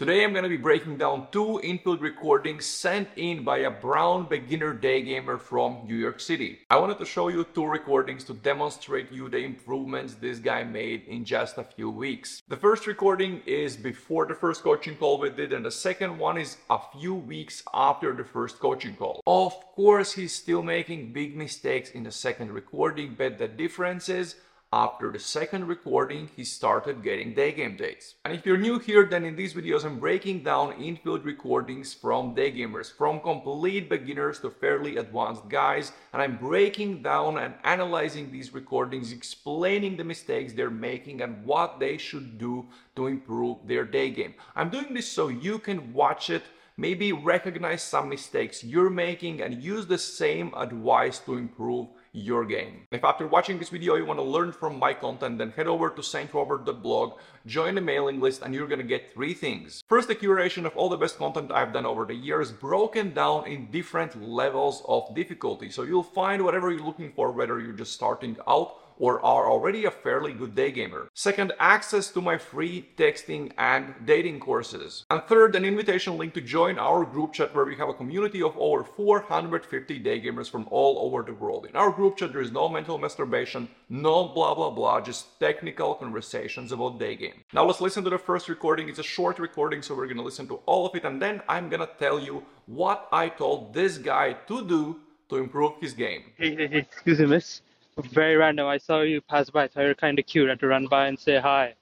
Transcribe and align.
Today 0.00 0.24
I'm 0.24 0.32
going 0.32 0.44
to 0.44 0.48
be 0.48 0.56
breaking 0.56 0.96
down 0.96 1.26
two 1.30 1.60
infield 1.62 2.00
recordings 2.00 2.64
sent 2.64 3.06
in 3.16 3.44
by 3.44 3.58
a 3.58 3.70
brown 3.70 4.24
beginner 4.30 4.72
day 4.72 5.02
gamer 5.02 5.36
from 5.36 5.82
New 5.86 5.94
York 5.94 6.20
City. 6.20 6.60
I 6.70 6.78
wanted 6.78 6.98
to 7.00 7.04
show 7.04 7.28
you 7.28 7.44
two 7.44 7.66
recordings 7.66 8.24
to 8.24 8.32
demonstrate 8.32 9.12
you 9.12 9.28
the 9.28 9.36
improvements 9.44 10.14
this 10.14 10.38
guy 10.38 10.64
made 10.64 11.02
in 11.06 11.26
just 11.26 11.58
a 11.58 11.64
few 11.64 11.90
weeks. 11.90 12.40
The 12.48 12.56
first 12.56 12.86
recording 12.86 13.42
is 13.44 13.76
before 13.76 14.24
the 14.24 14.34
first 14.34 14.62
coaching 14.62 14.96
call 14.96 15.18
we 15.18 15.28
did 15.28 15.52
and 15.52 15.66
the 15.66 15.70
second 15.70 16.16
one 16.16 16.38
is 16.38 16.56
a 16.70 16.78
few 16.98 17.14
weeks 17.14 17.62
after 17.74 18.14
the 18.14 18.24
first 18.24 18.58
coaching 18.58 18.96
call. 18.96 19.20
Of 19.26 19.52
course 19.74 20.14
he's 20.14 20.34
still 20.34 20.62
making 20.62 21.12
big 21.12 21.36
mistakes 21.36 21.90
in 21.90 22.04
the 22.04 22.10
second 22.10 22.52
recording 22.52 23.16
but 23.18 23.36
the 23.36 23.48
difference 23.48 24.08
is 24.08 24.36
after 24.72 25.10
the 25.10 25.18
second 25.18 25.66
recording, 25.66 26.30
he 26.36 26.44
started 26.44 27.02
getting 27.02 27.34
day 27.34 27.50
game 27.50 27.76
dates. 27.76 28.14
And 28.24 28.32
if 28.32 28.46
you're 28.46 28.56
new 28.56 28.78
here, 28.78 29.04
then 29.04 29.24
in 29.24 29.34
these 29.34 29.52
videos 29.52 29.84
I'm 29.84 29.98
breaking 29.98 30.44
down 30.44 30.74
infield 30.74 31.24
recordings 31.24 31.92
from 31.92 32.34
day 32.34 32.52
gamers, 32.52 32.92
from 32.92 33.18
complete 33.18 33.88
beginners 33.88 34.38
to 34.40 34.50
fairly 34.50 34.98
advanced 34.98 35.48
guys, 35.48 35.90
and 36.12 36.22
I'm 36.22 36.36
breaking 36.36 37.02
down 37.02 37.38
and 37.38 37.54
analyzing 37.64 38.30
these 38.30 38.54
recordings, 38.54 39.10
explaining 39.10 39.96
the 39.96 40.04
mistakes 40.04 40.52
they're 40.52 40.70
making 40.70 41.20
and 41.20 41.44
what 41.44 41.80
they 41.80 41.98
should 41.98 42.38
do 42.38 42.66
to 42.94 43.08
improve 43.08 43.58
their 43.66 43.84
day 43.84 44.10
game. 44.10 44.34
I'm 44.54 44.70
doing 44.70 44.94
this 44.94 45.10
so 45.10 45.26
you 45.26 45.58
can 45.58 45.92
watch 45.92 46.30
it 46.30 46.44
maybe 46.76 47.12
recognize 47.12 47.82
some 47.82 48.08
mistakes 48.08 48.64
you're 48.64 48.88
making 48.88 49.42
and 49.42 49.62
use 49.62 49.86
the 49.86 49.98
same 49.98 50.50
advice 50.56 51.18
to 51.18 51.36
improve 51.36 51.88
your 52.12 52.44
game. 52.44 52.86
If 52.90 53.04
after 53.04 53.26
watching 53.26 53.58
this 53.58 53.68
video 53.68 53.94
you 53.94 54.04
want 54.04 54.18
to 54.18 54.24
learn 54.24 54.52
from 54.52 54.78
my 54.78 54.94
content, 54.94 55.38
then 55.38 55.50
head 55.52 55.66
over 55.66 55.90
to 55.90 56.02
saintrobert.blog, 56.02 57.18
join 57.46 57.74
the 57.74 57.80
mailing 57.80 58.20
list, 58.20 58.42
and 58.42 58.54
you're 58.54 58.66
gonna 58.66 58.82
get 58.82 59.12
three 59.12 59.34
things. 59.34 59.82
First, 59.88 60.08
the 60.08 60.14
curation 60.14 60.64
of 60.64 60.76
all 60.76 60.88
the 60.88 60.96
best 60.96 61.18
content 61.18 61.52
I've 61.52 61.72
done 61.72 61.86
over 61.86 62.04
the 62.04 62.14
years, 62.14 62.50
broken 62.50 63.14
down 63.14 63.46
in 63.46 63.70
different 63.70 64.20
levels 64.20 64.82
of 64.88 65.14
difficulty. 65.14 65.70
So 65.70 65.82
you'll 65.82 66.02
find 66.02 66.44
whatever 66.44 66.70
you're 66.70 66.84
looking 66.84 67.12
for, 67.12 67.30
whether 67.30 67.60
you're 67.60 67.72
just 67.72 67.92
starting 67.92 68.36
out 68.48 68.89
or 69.00 69.24
are 69.24 69.50
already 69.50 69.86
a 69.86 69.90
fairly 69.90 70.32
good 70.32 70.54
day 70.54 70.70
gamer. 70.70 71.08
Second, 71.14 71.52
access 71.58 72.10
to 72.10 72.20
my 72.20 72.36
free 72.36 72.86
texting 72.96 73.50
and 73.56 73.94
dating 74.04 74.38
courses. 74.38 75.06
And 75.10 75.22
third, 75.24 75.56
an 75.56 75.64
invitation 75.64 76.18
link 76.18 76.34
to 76.34 76.40
join 76.42 76.78
our 76.78 77.04
group 77.04 77.32
chat 77.32 77.54
where 77.54 77.64
we 77.64 77.76
have 77.76 77.88
a 77.88 77.94
community 77.94 78.42
of 78.42 78.56
over 78.58 78.84
450 78.84 79.98
day 80.00 80.20
gamers 80.20 80.50
from 80.50 80.68
all 80.70 80.98
over 80.98 81.22
the 81.22 81.32
world. 81.34 81.66
In 81.66 81.76
our 81.76 81.90
group 81.90 82.18
chat, 82.18 82.32
there 82.32 82.42
is 82.42 82.52
no 82.52 82.68
mental 82.68 82.98
masturbation, 82.98 83.68
no 83.88 84.28
blah 84.28 84.54
blah 84.54 84.70
blah, 84.70 85.00
just 85.00 85.40
technical 85.40 85.94
conversations 85.94 86.70
about 86.70 86.98
day 86.98 87.16
game. 87.16 87.42
Now 87.54 87.64
let's 87.64 87.80
listen 87.80 88.04
to 88.04 88.10
the 88.10 88.18
first 88.18 88.50
recording. 88.50 88.90
It's 88.90 88.98
a 88.98 89.14
short 89.16 89.38
recording, 89.38 89.80
so 89.80 89.94
we're 89.94 90.08
gonna 90.08 90.22
listen 90.22 90.46
to 90.48 90.60
all 90.66 90.86
of 90.86 90.94
it 90.94 91.06
and 91.06 91.20
then 91.22 91.42
I'm 91.48 91.70
gonna 91.70 91.88
tell 91.98 92.20
you 92.20 92.44
what 92.66 93.08
I 93.10 93.30
told 93.30 93.72
this 93.72 93.96
guy 93.96 94.34
to 94.34 94.68
do 94.68 95.00
to 95.30 95.36
improve 95.36 95.72
his 95.80 95.94
game. 95.94 96.24
Hey, 96.36 96.54
hey, 96.54 96.68
hey, 96.68 96.78
excuse 96.78 97.18
me, 97.18 97.26
miss 97.26 97.62
very 98.00 98.36
random. 98.36 98.66
I 98.66 98.78
saw 98.78 99.02
you 99.02 99.20
pass 99.20 99.50
by. 99.50 99.68
so 99.68 99.80
you're 99.80 99.94
kind 99.94 100.18
of 100.18 100.26
cute. 100.26 100.48
I 100.48 100.52
had 100.52 100.60
to 100.60 100.66
run 100.66 100.86
by 100.86 101.06
and 101.06 101.18
say 101.18 101.38
hi. 101.38 101.74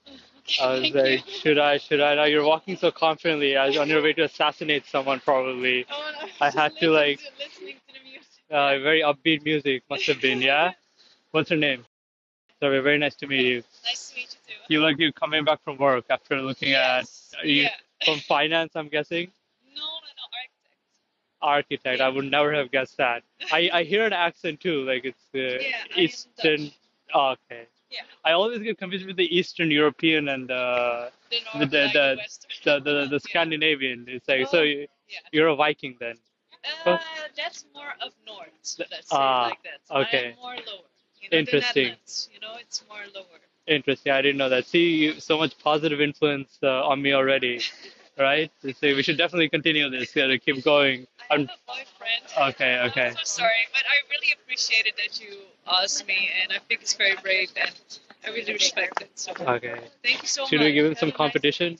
I 0.60 0.78
was 0.78 0.94
like, 0.94 1.28
should 1.28 1.58
I? 1.58 1.78
Should 1.78 2.00
I? 2.00 2.14
Now 2.14 2.24
you're 2.24 2.44
walking 2.44 2.76
so 2.76 2.90
confidently. 2.90 3.56
I 3.56 3.66
was 3.66 3.76
on 3.76 3.88
your 3.88 4.02
way 4.02 4.14
to 4.14 4.22
assassinate 4.24 4.86
someone, 4.86 5.20
probably. 5.20 5.84
Oh, 5.90 6.12
no, 6.22 6.28
I 6.40 6.50
had 6.50 6.76
to 6.76 6.90
like. 6.90 7.18
To, 7.18 7.24
listening 7.38 7.74
to 7.74 7.94
the 7.94 8.10
music. 8.10 8.28
Uh, 8.50 8.78
very 8.82 9.02
upbeat 9.02 9.44
music 9.44 9.82
must 9.90 10.06
have 10.06 10.20
been. 10.20 10.40
Yeah. 10.40 10.72
What's 11.32 11.50
her 11.50 11.56
name? 11.56 11.84
Sorry, 12.60 12.80
very 12.80 12.98
nice 12.98 13.14
to 13.16 13.26
meet 13.26 13.44
you. 13.44 13.62
Nice 13.84 14.10
to 14.10 14.16
meet 14.16 14.36
you 14.48 14.54
too. 14.54 14.74
You 14.74 14.80
look 14.80 14.92
like 14.92 15.00
you 15.00 15.12
coming 15.12 15.44
back 15.44 15.62
from 15.62 15.76
work 15.76 16.06
after 16.08 16.40
looking 16.40 16.70
yes. 16.70 17.34
at. 17.34 17.44
Are 17.44 17.46
you 17.46 17.62
yeah. 17.64 17.70
from 18.04 18.18
finance? 18.20 18.72
I'm 18.74 18.88
guessing. 18.88 19.30
No, 19.74 19.82
no, 19.82 19.84
no, 19.84 20.24
architect. 20.34 20.80
Architect. 21.42 22.00
I 22.00 22.08
would 22.08 22.24
never 22.30 22.52
have 22.54 22.70
guessed 22.70 22.96
that. 22.98 23.22
I 23.52 23.70
I 23.72 23.82
hear 23.84 24.04
an 24.04 24.12
accent 24.12 24.60
too. 24.60 24.82
Like 24.84 25.04
it's 25.04 25.24
the 25.32 25.58
Yeah, 25.60 25.84
Eastern. 25.96 26.70
Oh, 27.14 27.34
okay. 27.36 27.66
Yeah. 27.90 28.02
I 28.24 28.32
always 28.32 28.60
get 28.60 28.78
confused 28.78 29.06
with 29.06 29.16
the 29.16 29.28
Eastern 29.36 29.70
European 29.70 30.28
and 30.28 30.50
uh, 30.50 31.10
The 31.30 31.38
the 31.38 31.58
north, 31.58 31.70
the 31.70 31.88
the, 31.92 32.18
the, 32.64 32.80
the, 32.80 33.06
the. 33.10 33.20
Scandinavian. 33.20 34.04
It's 34.08 34.28
like 34.28 34.46
so 34.48 34.58
Oh, 34.58 34.62
you, 34.62 34.86
yeah. 35.08 35.18
you're 35.32 35.48
a 35.48 35.56
Viking 35.56 35.96
then. 36.00 36.16
Uh, 36.84 36.98
that's 37.36 37.64
more 37.74 37.94
of 38.00 38.12
north. 38.26 38.76
Let's 38.78 39.08
Ah, 39.12 39.48
like 39.48 39.62
that. 39.62 39.80
okay. 40.02 40.34
More 40.40 40.54
lower. 40.56 40.84
You 41.20 41.28
know, 41.30 41.38
Interesting. 41.38 41.96
You 42.32 42.40
know, 42.40 42.54
it's 42.60 42.84
more 42.88 43.04
lower. 43.14 43.40
Interesting. 43.66 44.12
I 44.12 44.20
didn't 44.22 44.38
know 44.38 44.48
that. 44.48 44.66
See, 44.66 44.88
you, 44.96 45.20
so 45.20 45.36
much 45.38 45.58
positive 45.58 46.00
influence 46.00 46.58
uh, 46.62 46.86
on 46.86 47.00
me 47.02 47.12
already, 47.12 47.60
right? 48.18 48.50
So 48.62 48.72
we 48.82 49.02
should 49.02 49.16
definitely 49.18 49.48
continue 49.48 49.88
this. 49.90 50.12
Gotta 50.12 50.38
keep 50.38 50.64
going. 50.64 51.06
I 51.30 51.34
I'm, 51.34 51.40
a 51.42 51.48
boyfriend. 51.66 52.54
okay. 52.54 52.78
Okay. 52.90 53.06
I'm 53.08 53.12
so 53.16 53.20
sorry, 53.24 53.50
but 53.72 53.82
I 53.82 53.96
really 54.10 54.32
appreciated 54.42 54.94
that 54.96 55.20
you 55.20 55.38
asked 55.70 56.06
me, 56.06 56.30
and 56.42 56.52
I 56.52 56.58
think 56.68 56.82
it's 56.82 56.94
very 56.94 57.16
brave, 57.22 57.50
and 57.60 57.70
I 58.26 58.30
really 58.30 58.52
respect 58.52 59.00
it. 59.02 59.10
So 59.14 59.32
Okay. 59.32 59.80
thank 60.02 60.22
you 60.22 60.28
so 60.28 60.46
Should 60.46 60.58
much. 60.58 60.60
Should 60.60 60.60
we 60.66 60.72
give 60.72 60.86
him 60.86 60.94
some 60.96 61.12
competition? 61.12 61.78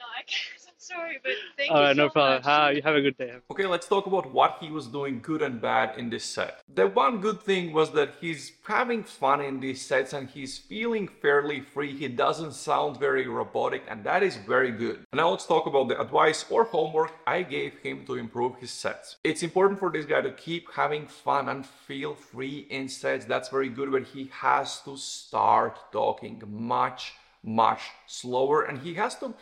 No, 0.00 0.06
I 0.06 0.22
can't. 0.22 0.57
I'm 0.90 0.96
sorry, 0.96 1.18
but 1.22 1.32
thank 1.56 1.70
All 1.70 1.78
you 1.78 1.82
right. 1.82 1.96
so 1.96 2.02
No 2.02 2.08
problem. 2.10 2.34
much. 2.36 2.44
Ha, 2.44 2.68
you 2.68 2.82
have 2.82 2.94
a 2.94 3.00
good 3.00 3.16
day. 3.18 3.34
Okay, 3.50 3.66
let's 3.66 3.86
talk 3.88 4.06
about 4.06 4.32
what 4.32 4.58
he 4.60 4.70
was 4.70 4.86
doing 4.86 5.20
good 5.20 5.42
and 5.42 5.60
bad 5.60 5.98
in 5.98 6.10
this 6.10 6.24
set. 6.24 6.62
The 6.74 6.86
one 6.86 7.20
good 7.20 7.42
thing 7.42 7.72
was 7.72 7.90
that 7.92 8.14
he's 8.20 8.52
having 8.66 9.02
fun 9.02 9.40
in 9.40 9.60
these 9.60 9.84
sets 9.84 10.12
and 10.12 10.28
he's 10.28 10.58
feeling 10.58 11.08
fairly 11.08 11.60
free. 11.60 11.96
He 11.96 12.08
doesn't 12.08 12.52
sound 12.52 12.98
very 12.98 13.26
robotic, 13.26 13.82
and 13.88 14.04
that 14.04 14.22
is 14.22 14.36
very 14.36 14.70
good. 14.70 15.00
Now 15.12 15.30
let's 15.30 15.46
talk 15.46 15.66
about 15.66 15.88
the 15.88 16.00
advice 16.00 16.44
or 16.50 16.64
homework 16.64 17.12
I 17.26 17.42
gave 17.42 17.78
him 17.78 18.04
to 18.06 18.14
improve 18.14 18.56
his 18.56 18.70
sets. 18.70 19.16
It's 19.24 19.42
important 19.42 19.78
for 19.78 19.90
this 19.90 20.06
guy 20.06 20.20
to 20.22 20.32
keep 20.32 20.72
having 20.72 21.06
fun 21.06 21.48
and 21.48 21.66
feel 21.66 22.14
free 22.14 22.66
in 22.70 22.88
sets. 22.88 23.24
That's 23.24 23.48
very 23.48 23.68
good, 23.68 23.90
but 23.90 24.04
he 24.04 24.30
has 24.32 24.80
to 24.82 24.96
start 24.96 25.92
talking 25.92 26.42
much, 26.46 27.14
much 27.42 27.82
slower, 28.06 28.62
and 28.62 28.78
he 28.78 28.94
has 28.94 29.16
to 29.16 29.34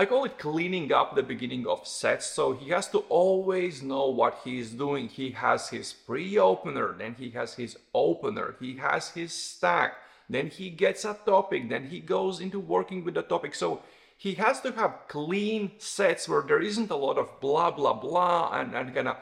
I 0.00 0.06
call 0.06 0.24
it 0.24 0.38
cleaning 0.38 0.94
up 0.94 1.14
the 1.14 1.22
beginning 1.22 1.66
of 1.66 1.86
sets. 1.86 2.24
So 2.24 2.54
he 2.54 2.70
has 2.70 2.88
to 2.88 3.00
always 3.10 3.82
know 3.82 4.08
what 4.08 4.40
he's 4.44 4.70
doing. 4.70 5.08
He 5.08 5.32
has 5.32 5.68
his 5.68 5.92
pre-opener, 5.92 6.94
then 6.96 7.16
he 7.18 7.28
has 7.32 7.52
his 7.52 7.76
opener, 7.92 8.56
he 8.58 8.78
has 8.78 9.10
his 9.10 9.34
stack, 9.34 9.98
then 10.26 10.46
he 10.46 10.70
gets 10.70 11.04
a 11.04 11.18
topic, 11.26 11.68
then 11.68 11.88
he 11.88 12.00
goes 12.00 12.40
into 12.40 12.58
working 12.58 13.04
with 13.04 13.12
the 13.12 13.20
topic. 13.20 13.54
So 13.54 13.82
he 14.16 14.32
has 14.36 14.62
to 14.62 14.72
have 14.72 15.06
clean 15.06 15.72
sets 15.76 16.26
where 16.26 16.44
there 16.48 16.62
isn't 16.62 16.90
a 16.90 16.96
lot 16.96 17.18
of 17.18 17.38
blah 17.38 17.70
blah 17.70 17.92
blah 17.92 18.52
and, 18.54 18.74
and 18.74 18.94
kind 18.94 19.08
of 19.08 19.18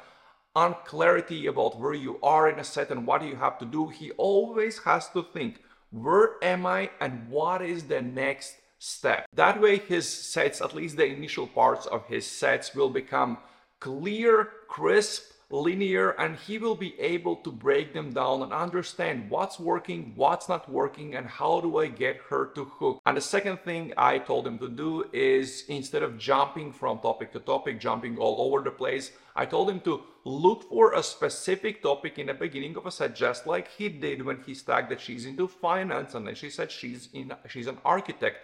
unclarity 0.55 1.49
about 1.49 1.81
where 1.81 1.95
you 1.95 2.21
are 2.23 2.49
in 2.49 2.61
a 2.61 2.63
set 2.63 2.93
and 2.93 3.05
what 3.05 3.25
you 3.25 3.35
have 3.35 3.59
to 3.59 3.65
do. 3.65 3.89
He 3.89 4.13
always 4.13 4.79
has 4.85 5.09
to 5.09 5.25
think, 5.25 5.61
where 5.91 6.37
am 6.41 6.67
I 6.67 6.91
and 7.01 7.29
what 7.29 7.63
is 7.63 7.83
the 7.83 8.01
next 8.01 8.55
step. 8.79 9.27
That 9.33 9.61
way 9.61 9.79
his 9.79 10.09
sets, 10.09 10.61
at 10.61 10.75
least 10.75 10.97
the 10.97 11.07
initial 11.07 11.47
parts 11.47 11.87
of 11.87 12.07
his 12.07 12.27
sets 12.27 12.75
will 12.75 12.91
become 12.91 13.39
clear, 13.81 14.49
crisp, 14.69 15.33
linear 15.51 16.11
and 16.11 16.37
he 16.37 16.59
will 16.59 16.75
be 16.75 16.99
able 17.01 17.37
to 17.37 17.51
break 17.51 17.95
them 17.95 18.13
down 18.13 18.43
and 18.43 18.53
understand 18.53 19.31
what's 19.31 19.59
working, 19.59 20.13
what's 20.15 20.49
not 20.49 20.71
working 20.71 21.15
and 21.15 21.27
how 21.27 21.61
do 21.61 21.79
I 21.79 21.87
get 21.87 22.19
her 22.29 22.47
to 22.55 22.65
hook. 22.65 23.01
And 23.07 23.17
the 23.17 23.23
second 23.23 23.61
thing 23.61 23.93
I 23.97 24.19
told 24.19 24.47
him 24.47 24.59
to 24.59 24.69
do 24.69 25.07
is 25.13 25.65
instead 25.69 26.03
of 26.03 26.19
jumping 26.19 26.73
from 26.73 26.99
topic 26.99 27.33
to 27.33 27.41
topic, 27.41 27.81
jumping 27.81 28.19
all 28.19 28.47
over 28.47 28.63
the 28.63 28.71
place, 28.71 29.13
I 29.35 29.47
told 29.47 29.71
him 29.71 29.81
to 29.81 30.03
look 30.25 30.69
for 30.69 30.93
a 30.93 31.03
specific 31.03 31.83
topic 31.83 32.19
in 32.19 32.27
the 32.27 32.35
beginning 32.35 32.77
of 32.77 32.85
a 32.85 32.91
set 32.91 33.15
just 33.15 33.47
like 33.47 33.69
he 33.69 33.89
did 33.89 34.23
when 34.23 34.43
he 34.45 34.53
stacked 34.53 34.91
that 34.91 35.01
she's 35.01 35.25
into 35.25 35.49
finance 35.49 36.15
and 36.15 36.27
then 36.27 36.35
she 36.35 36.51
said 36.51 36.71
she's 36.71 37.09
in 37.15 37.33
she's 37.49 37.69
an 37.69 37.79
architect 37.85 38.37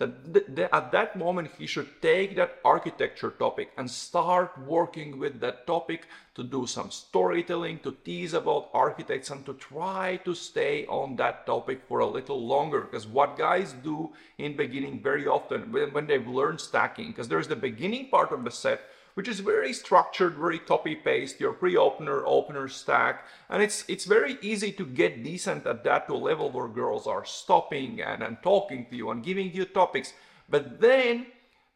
that 0.00 0.34
th- 0.34 0.46
th- 0.56 0.68
at 0.72 0.90
that 0.92 1.14
moment 1.14 1.50
he 1.58 1.66
should 1.66 1.90
take 2.00 2.34
that 2.36 2.58
architecture 2.64 3.30
topic 3.38 3.70
and 3.76 3.88
start 3.88 4.56
working 4.66 5.18
with 5.18 5.40
that 5.40 5.66
topic 5.66 6.06
to 6.34 6.42
do 6.42 6.66
some 6.66 6.90
storytelling 6.90 7.78
to 7.80 7.92
tease 8.04 8.32
about 8.32 8.70
architects 8.72 9.30
and 9.30 9.44
to 9.44 9.52
try 9.54 10.16
to 10.24 10.34
stay 10.34 10.86
on 10.86 11.16
that 11.16 11.44
topic 11.44 11.82
for 11.86 12.00
a 12.00 12.06
little 12.06 12.40
longer. 12.46 12.80
Because 12.80 13.06
what 13.06 13.36
guys 13.36 13.74
do 13.84 14.10
in 14.38 14.56
beginning 14.56 15.02
very 15.02 15.26
often 15.26 15.70
when, 15.70 15.92
when 15.92 16.06
they've 16.06 16.26
learned 16.26 16.60
stacking 16.60 17.08
because 17.08 17.28
there's 17.28 17.48
the 17.48 17.56
beginning 17.68 18.08
part 18.08 18.32
of 18.32 18.42
the 18.42 18.50
set 18.50 18.80
which 19.14 19.28
is 19.28 19.40
very 19.40 19.72
structured, 19.72 20.34
very 20.34 20.58
copy 20.58 20.94
paste, 20.94 21.40
your 21.40 21.52
pre-opener, 21.52 22.24
opener 22.26 22.68
stack, 22.68 23.26
and 23.48 23.62
it's 23.62 23.84
it's 23.88 24.04
very 24.04 24.38
easy 24.42 24.72
to 24.72 24.86
get 24.86 25.24
decent 25.24 25.66
at 25.66 25.84
that 25.84 26.06
to 26.06 26.14
a 26.14 26.26
level 26.30 26.50
where 26.50 26.68
girls 26.68 27.06
are 27.06 27.24
stopping 27.24 28.00
and, 28.00 28.22
and 28.22 28.42
talking 28.42 28.86
to 28.86 28.96
you 28.96 29.10
and 29.10 29.24
giving 29.24 29.52
you 29.52 29.64
topics. 29.64 30.12
But 30.48 30.80
then 30.80 31.26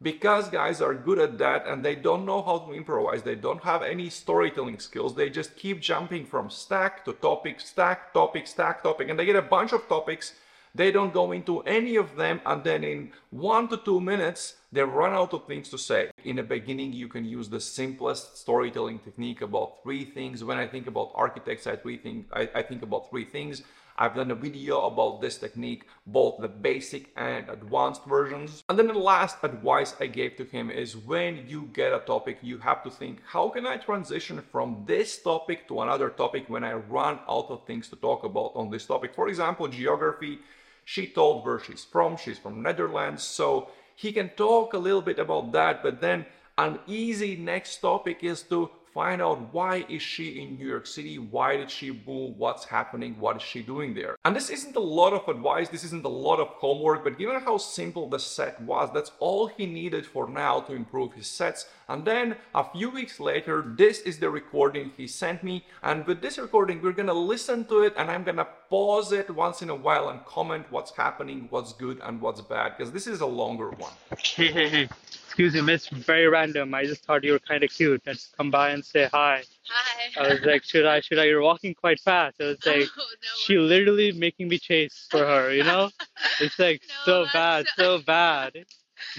because 0.03 0.49
guys 0.49 0.83
are 0.83 0.95
good 0.95 1.19
at 1.19 1.39
that 1.39 1.67
and 1.67 1.85
they 1.85 1.95
don't 1.95 2.27
know 2.27 2.43
how 2.43 2.59
to 2.59 2.73
improvise, 2.73 3.23
they 3.23 3.35
don't 3.35 3.63
have 3.63 3.83
any 3.83 4.11
storytelling 4.11 4.79
skills, 4.79 5.15
they 5.15 5.31
just 5.31 5.57
keep 5.57 5.81
jumping 5.81 6.27
from 6.27 6.51
stack 6.51 7.05
to 7.05 7.13
topic, 7.15 7.59
stack, 7.61 8.13
topic, 8.13 8.47
stack, 8.47 8.83
topic, 8.83 9.09
and 9.09 9.19
they 9.19 9.25
get 9.25 9.37
a 9.37 9.43
bunch 9.43 9.73
of 9.73 9.89
topics 9.89 10.35
They 10.77 10.91
don't 10.91 11.13
go 11.13 11.31
into 11.31 11.61
any 11.61 11.95
of 11.95 12.17
them, 12.17 12.41
and 12.45 12.65
then 12.65 12.83
in 12.83 13.13
one 13.31 13.69
to 13.69 13.77
two 13.77 14.01
minutes, 14.01 14.57
they 14.73 14.83
run 14.83 15.13
out 15.13 15.33
of 15.33 15.47
things 15.47 15.69
to 15.69 15.79
say. 15.79 16.11
In 16.25 16.35
the 16.35 16.43
beginning, 16.43 16.93
you 16.93 17.07
can 17.07 17.25
use 17.25 17.49
the 17.49 17.61
simplest 17.61 18.39
storytelling 18.39 18.99
technique 18.99 19.41
about 19.41 19.85
three 19.85 20.05
things. 20.05 20.43
When 20.43 20.59
I 20.59 20.67
think 20.67 20.89
about 20.89 21.13
architects, 21.15 21.69
I, 21.69 21.77
think, 21.77 22.27
I, 22.33 22.49
I 22.57 22.63
think 22.63 22.83
about 22.83 23.09
three 23.09 23.25
things. 23.25 23.63
I've 23.97 24.17
done 24.17 24.33
a 24.33 24.35
video 24.35 24.81
about 24.87 25.21
this 25.21 25.39
technique, 25.39 25.87
both 26.09 26.41
the 26.41 26.49
basic 26.49 27.13
and 27.17 27.49
advanced 27.49 28.05
versions. 28.07 28.65
And 28.69 28.77
then 28.77 28.89
the 28.89 28.95
last 28.95 29.37
advice 29.45 29.95
I 30.01 30.07
gave 30.07 30.35
to 30.39 30.45
him 30.45 30.69
is 30.69 30.97
when 30.97 31.45
you 31.47 31.71
get 31.73 31.93
a 31.93 32.01
topic, 32.01 32.39
you 32.43 32.59
have 32.59 32.83
to 32.83 32.91
think, 32.91 33.21
how 33.25 33.49
can 33.51 33.65
I 33.65 33.77
transition 33.77 34.43
from 34.51 34.83
this 34.89 35.23
topic 35.23 35.69
to 35.69 35.83
another 35.83 36.11
topic 36.11 36.47
when 36.49 36.65
I 36.65 36.73
run 36.73 37.21
out 37.29 37.47
of 37.51 37.65
things 37.65 37.89
to 37.91 37.97
talk 37.97 38.25
about 38.25 38.51
on 38.57 38.71
this 38.71 38.87
topic? 38.87 39.15
For 39.15 39.29
example, 39.29 39.69
geography. 39.69 40.41
She 40.85 41.07
told 41.07 41.45
where 41.45 41.59
she's 41.59 41.85
from. 41.85 42.17
She's 42.17 42.39
from 42.39 42.63
Netherlands. 42.63 43.23
So 43.23 43.71
he 43.95 44.13
can 44.13 44.31
talk 44.31 44.75
a 44.75 44.79
little 44.79 45.03
bit 45.03 45.19
about 45.19 45.53
that, 45.53 45.83
but 45.83 46.01
then 46.01 46.27
an 46.59 46.79
easy 46.87 47.37
next 47.37 47.79
topic 47.79 48.23
is 48.23 48.43
to 48.45 48.71
find 48.95 49.21
out 49.21 49.53
why 49.53 49.85
is 49.89 50.01
she 50.01 50.41
in 50.41 50.57
New 50.57 50.69
York 50.69 50.87
City, 50.87 51.19
why 51.19 51.57
did 51.57 51.69
she 51.69 52.01
move, 52.07 52.39
what's 52.39 52.65
happening, 52.65 53.17
what 53.19 53.37
is 53.37 53.43
she 53.43 53.61
doing 53.61 53.93
there. 53.93 54.17
And 54.25 54.37
this 54.37 54.51
isn't 54.51 54.77
a 54.77 54.81
lot 54.81 55.13
of 55.13 55.29
advice, 55.29 55.69
this 55.69 55.83
isn't 55.83 56.05
a 56.05 56.09
lot 56.09 56.39
of 56.39 56.47
homework, 56.49 57.03
but 57.03 57.19
given 57.19 57.41
how 57.41 57.59
simple 57.59 58.09
the 58.09 58.21
set 58.21 58.61
was, 58.63 58.91
that's 58.95 59.11
all 59.19 59.49
he 59.49 59.67
needed 59.67 60.07
for 60.07 60.31
now 60.31 60.61
to 60.61 60.75
improve 60.75 61.13
his 61.13 61.27
sets. 61.27 61.67
And 61.89 62.05
then 62.05 62.37
a 62.55 62.63
few 62.63 62.89
weeks 62.89 63.19
later, 63.19 63.75
this 63.77 63.99
is 64.03 64.21
the 64.21 64.31
recording 64.31 64.93
he 64.97 65.09
sent 65.09 65.43
me. 65.43 65.67
And 65.83 66.07
with 66.07 66.23
this 66.23 66.39
recording, 66.39 66.81
we're 66.81 66.93
gonna 66.93 67.13
listen 67.13 67.65
to 67.67 67.83
it 67.83 67.95
and 67.97 68.09
I'm 68.09 68.23
gonna 68.23 68.47
pause 68.71 69.11
it 69.11 69.29
once 69.29 69.61
in 69.61 69.71
a 69.71 69.75
while 69.75 70.09
and 70.11 70.25
comment 70.25 70.67
what's 70.71 70.93
happening, 70.93 71.49
what's 71.51 71.73
good 71.73 72.01
and 72.05 72.21
what's 72.21 72.41
bad, 72.41 72.77
because 72.77 72.93
this 72.93 73.09
is 73.09 73.21
a 73.21 73.27
longer 73.27 73.71
one. 73.71 73.93
Excuse 75.35 75.55
me, 75.55 75.63
miss. 75.63 75.89
Very 75.89 76.29
random. 76.29 76.73
I 76.75 76.85
just 76.85 77.05
thought 77.05 77.25
you 77.25 77.33
were 77.33 77.41
kind 77.41 77.65
of 77.65 77.71
cute. 77.71 78.01
Let's 78.07 78.29
come 78.37 78.53
by 78.53 78.71
and 78.71 78.85
say 78.85 79.09
hi. 79.13 79.43
Hi. 79.69 80.25
I 80.25 80.29
was 80.35 80.43
like, 80.43 80.63
should 80.63 80.87
I? 80.87 81.01
Should 81.01 81.19
I? 81.19 81.25
You're 81.25 81.41
walking 81.43 81.75
quite 81.75 81.99
fast. 81.99 82.37
I 82.41 82.45
was 82.45 82.65
like, 82.65 82.87
oh, 82.97 83.01
no, 83.23 83.29
she 83.45 83.59
literally 83.59 84.13
making 84.13 84.47
me 84.47 84.59
chase 84.61 85.09
for 85.11 85.19
her. 85.27 85.53
You 85.53 85.65
know? 85.65 85.91
It's 86.41 86.57
like 86.61 86.83
No, 87.05 87.25
so 87.25 87.27
bad, 87.33 87.67
so- 87.75 87.99
so 87.99 88.05
bad. 88.05 88.53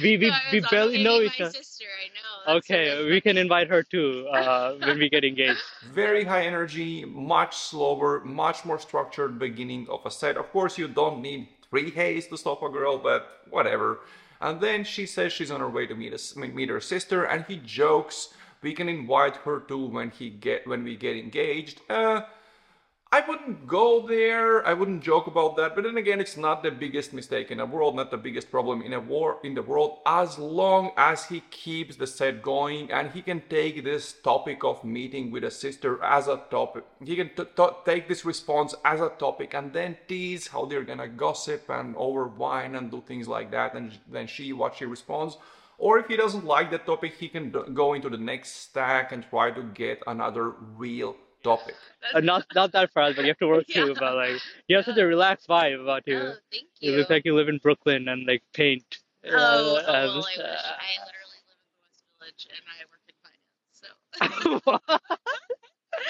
We 0.02 0.16
we 0.16 0.30
No, 0.30 0.38
we 0.54 0.60
barely 0.62 1.04
know 1.04 1.20
each 1.20 1.42
other. 1.42 1.52
sister, 1.52 1.84
I 1.84 2.08
know. 2.16 2.54
That's 2.54 2.66
Okay, 2.72 2.96
really 2.96 3.12
we 3.12 3.20
can 3.20 3.38
invite 3.38 3.68
her 3.70 3.84
too 3.84 4.26
uh, 4.32 4.76
when 4.86 4.98
we 4.98 5.10
get 5.10 5.26
engaged. 5.26 5.60
very 5.92 6.24
high 6.24 6.46
energy, 6.46 7.04
much 7.04 7.58
slower, 7.58 8.24
much 8.24 8.64
more 8.64 8.80
structured 8.80 9.38
beginning 9.38 9.86
of 9.90 10.00
a 10.06 10.12
set. 10.12 10.38
Of 10.38 10.50
course, 10.54 10.78
you 10.78 10.88
don't 10.88 11.22
need 11.22 11.50
three 11.70 11.92
haze 11.92 12.26
to 12.28 12.38
stop 12.38 12.64
a 12.64 12.70
girl, 12.70 12.98
but 12.98 13.42
whatever. 13.50 14.00
And 14.42 14.62
then 14.62 14.84
she 14.84 15.06
says 15.06 15.34
she's 15.34 15.52
on 15.52 15.62
her 15.62 15.70
way 15.70 15.86
to 15.88 15.96
meet, 15.96 16.14
us, 16.14 16.36
meet 16.36 16.70
her 16.70 16.82
sister, 16.82 17.24
and 17.24 17.46
he 17.46 17.58
jokes 17.58 18.34
we 18.62 18.74
can 18.74 18.90
invite 18.90 19.36
her 19.38 19.60
too 19.60 19.86
when 19.86 20.10
he 20.10 20.30
get 20.30 20.66
when 20.66 20.84
we 20.84 20.96
get 20.96 21.16
engaged. 21.16 21.82
Uh, 21.90 22.22
I 23.12 23.22
wouldn't 23.22 23.66
go 23.66 24.06
there. 24.06 24.66
I 24.68 24.74
wouldn't 24.74 25.02
joke 25.02 25.28
about 25.28 25.56
that. 25.56 25.74
But 25.74 25.86
then 25.86 25.96
again, 25.96 26.20
it's 26.20 26.36
not 26.36 26.64
the 26.64 26.72
biggest 26.72 27.14
mistake 27.14 27.50
in 27.50 27.60
the 27.60 27.66
world, 27.66 27.96
not 27.96 28.12
the 28.12 28.18
biggest 28.18 28.52
problem 28.52 28.82
in 28.82 28.92
a 28.92 29.00
war 29.00 29.38
in 29.44 29.54
the 29.54 29.62
world, 29.62 30.00
as 30.06 30.38
long 30.38 30.92
as 30.98 31.26
he 31.26 31.42
keeps 31.52 31.96
the 31.96 32.08
set 32.08 32.42
going 32.42 32.92
and 32.92 33.12
he 33.12 33.22
can 33.22 33.42
take 33.50 33.84
this 33.84 34.12
topic 34.12 34.64
of 34.66 34.84
meeting 34.84 35.32
with 35.32 35.46
a 35.46 35.52
sister 35.52 36.04
as 36.04 36.28
a 36.28 36.42
topic. 36.52 36.84
He 37.04 37.16
can 37.16 37.30
t- 37.30 37.46
t- 37.56 37.78
take 37.86 38.10
this 38.10 38.26
response 38.26 38.76
as 38.84 39.00
a 39.00 39.14
topic 39.18 39.54
and 39.54 39.72
then 39.72 39.98
tease 40.08 40.48
how 40.48 40.66
they're 40.66 40.84
gonna 40.84 41.08
gossip 41.08 41.70
and 41.70 41.96
over 41.96 42.28
wine 42.28 42.76
and 42.76 42.92
do 42.92 43.02
things 43.08 43.30
like 43.30 43.50
that. 43.52 43.76
And 43.76 43.98
then 44.12 44.28
she 44.28 44.52
what 44.52 44.76
she 44.76 44.86
responds. 44.86 45.38
Or 45.78 46.00
if 46.00 46.08
he 46.08 46.18
doesn't 46.18 46.46
like 46.46 46.72
that 46.72 46.86
topic, 46.86 47.16
he 47.16 47.30
can 47.30 47.52
go 47.74 47.94
into 47.94 48.10
the 48.10 48.18
next 48.18 48.52
stack 48.64 49.12
and 49.12 49.26
try 49.30 49.52
to 49.52 49.64
get 49.64 50.02
another 50.08 50.50
real 50.78 51.16
topic. 51.46 51.76
Uh, 52.14 52.20
not 52.20 52.46
not 52.54 52.72
that 52.74 52.92
fast, 52.92 53.16
but 53.16 53.24
you 53.26 53.30
have 53.30 53.38
to 53.40 53.48
work 53.48 53.68
too. 53.78 53.96
But 53.98 54.16
like, 54.16 54.42
you 54.68 54.76
have 54.76 54.86
such 54.86 54.98
a 54.98 55.06
relaxed 55.06 55.48
vibe 55.48 55.82
about 55.82 56.04
you. 56.08 56.18
Oh, 56.20 56.36
thank 56.52 56.68
You 56.82 56.92
you. 56.92 56.98
look 56.98 57.10
like 57.10 57.26
you 57.26 57.36
live 57.36 57.50
in 57.50 57.60
Brooklyn 57.60 58.08
and 58.10 58.26
like 58.28 58.44
paint. 58.54 58.84
Oh, 59.26 59.32
oh, 59.32 59.76
uh, 59.78 59.84
well, 59.86 59.86
I 59.88 60.16
wish. 60.18 60.38
I 60.38 60.42
literally 61.08 61.42
live 61.48 61.60
in 61.62 61.68
the 61.72 61.80
West 61.86 62.04
Village 62.20 62.44
and 62.56 62.64
I 62.74 62.84
work 62.92 63.06
in 63.10 63.18
finance, 63.24 63.80
so. 63.82 65.16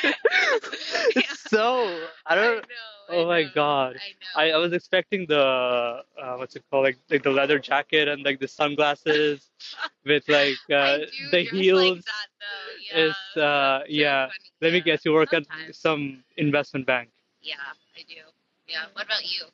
Yeah. 1.16 1.22
so 1.48 2.08
I 2.26 2.36
don't. 2.36 2.58
know, 2.58 2.62
I 3.10 3.16
oh 3.16 3.28
my 3.28 3.44
know, 3.44 3.50
God. 3.54 3.96
I 4.36 4.42
I, 4.42 4.48
know. 4.50 4.56
I 4.56 4.58
was 4.58 4.74
expecting 4.74 5.26
the 5.28 5.40
uh, 5.40 6.36
what's 6.38 6.56
it 6.56 6.64
called 6.70 6.84
like 6.86 6.98
like 7.10 7.24
the 7.24 7.30
leather 7.32 7.60
jacket 7.60 8.08
and 8.08 8.24
like 8.24 8.40
the 8.40 8.48
sunglasses 8.48 9.50
with 10.06 10.28
like 10.28 10.58
uh, 10.74 10.98
do 10.98 11.06
the 11.32 11.44
heels. 11.44 11.96
Like 11.96 12.06
that. 12.06 12.28
Yeah. 12.92 13.06
It's 13.06 13.38
uh 13.38 13.80
So 13.80 13.86
yeah. 13.90 14.28
funny. 14.28 14.52
Let 14.62 14.74
me 14.74 14.82
guess, 14.82 15.06
you 15.06 15.14
work 15.14 15.34
at 15.34 15.44
some 15.72 16.24
investment 16.38 16.86
bank. 16.86 17.10
Yeah, 17.42 17.56
I 17.96 18.02
do. 18.08 18.16
Yeah. 18.68 18.86
What 18.94 19.06
about 19.06 19.24
you? 19.24 19.46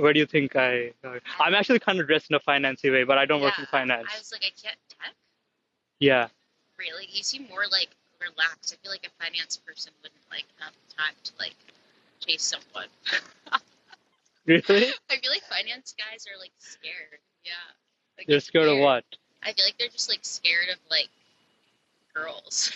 Where 0.00 0.12
do 0.12 0.20
you 0.20 0.26
think 0.26 0.54
I? 0.56 0.92
Uh, 1.02 1.18
I'm 1.40 1.54
actually 1.54 1.78
kind 1.78 1.98
of 2.00 2.06
dressed 2.06 2.30
in 2.30 2.36
a 2.36 2.40
financy 2.40 2.90
way, 2.92 3.04
but 3.04 3.16
I 3.18 3.24
don't 3.24 3.40
work 3.40 3.58
in 3.58 3.66
finance. 3.66 4.08
I 4.12 4.18
was 4.18 4.32
like, 4.32 4.42
I 4.44 4.52
can't 4.60 4.76
tech. 4.90 5.14
Yeah. 5.98 6.28
Really, 6.78 7.06
you 7.10 7.22
seem 7.22 7.46
more 7.48 7.64
like 7.70 7.88
relaxed. 8.20 8.74
I 8.74 8.76
feel 8.82 8.90
like 8.92 9.06
a 9.06 9.24
finance 9.24 9.56
person 9.56 9.92
wouldn't 10.02 10.20
like 10.30 10.46
have 10.58 10.72
time 10.96 11.14
to 11.24 11.32
like 11.38 11.54
chase 12.20 12.42
someone. 12.42 12.88
Really? 14.48 14.86
I 15.10 15.16
feel 15.20 15.30
like 15.30 15.42
finance 15.44 15.94
guys 15.98 16.24
are 16.24 16.40
like 16.40 16.52
scared. 16.56 17.20
Yeah. 17.44 17.52
Like, 18.16 18.28
You're 18.28 18.38
it's 18.38 18.46
scared 18.46 18.68
of 18.68 18.78
what? 18.78 19.04
I 19.42 19.52
feel 19.52 19.66
like 19.66 19.76
they're 19.78 19.88
just 19.88 20.08
like 20.08 20.20
scared 20.22 20.70
of 20.72 20.78
like 20.90 21.10
girls. 22.14 22.72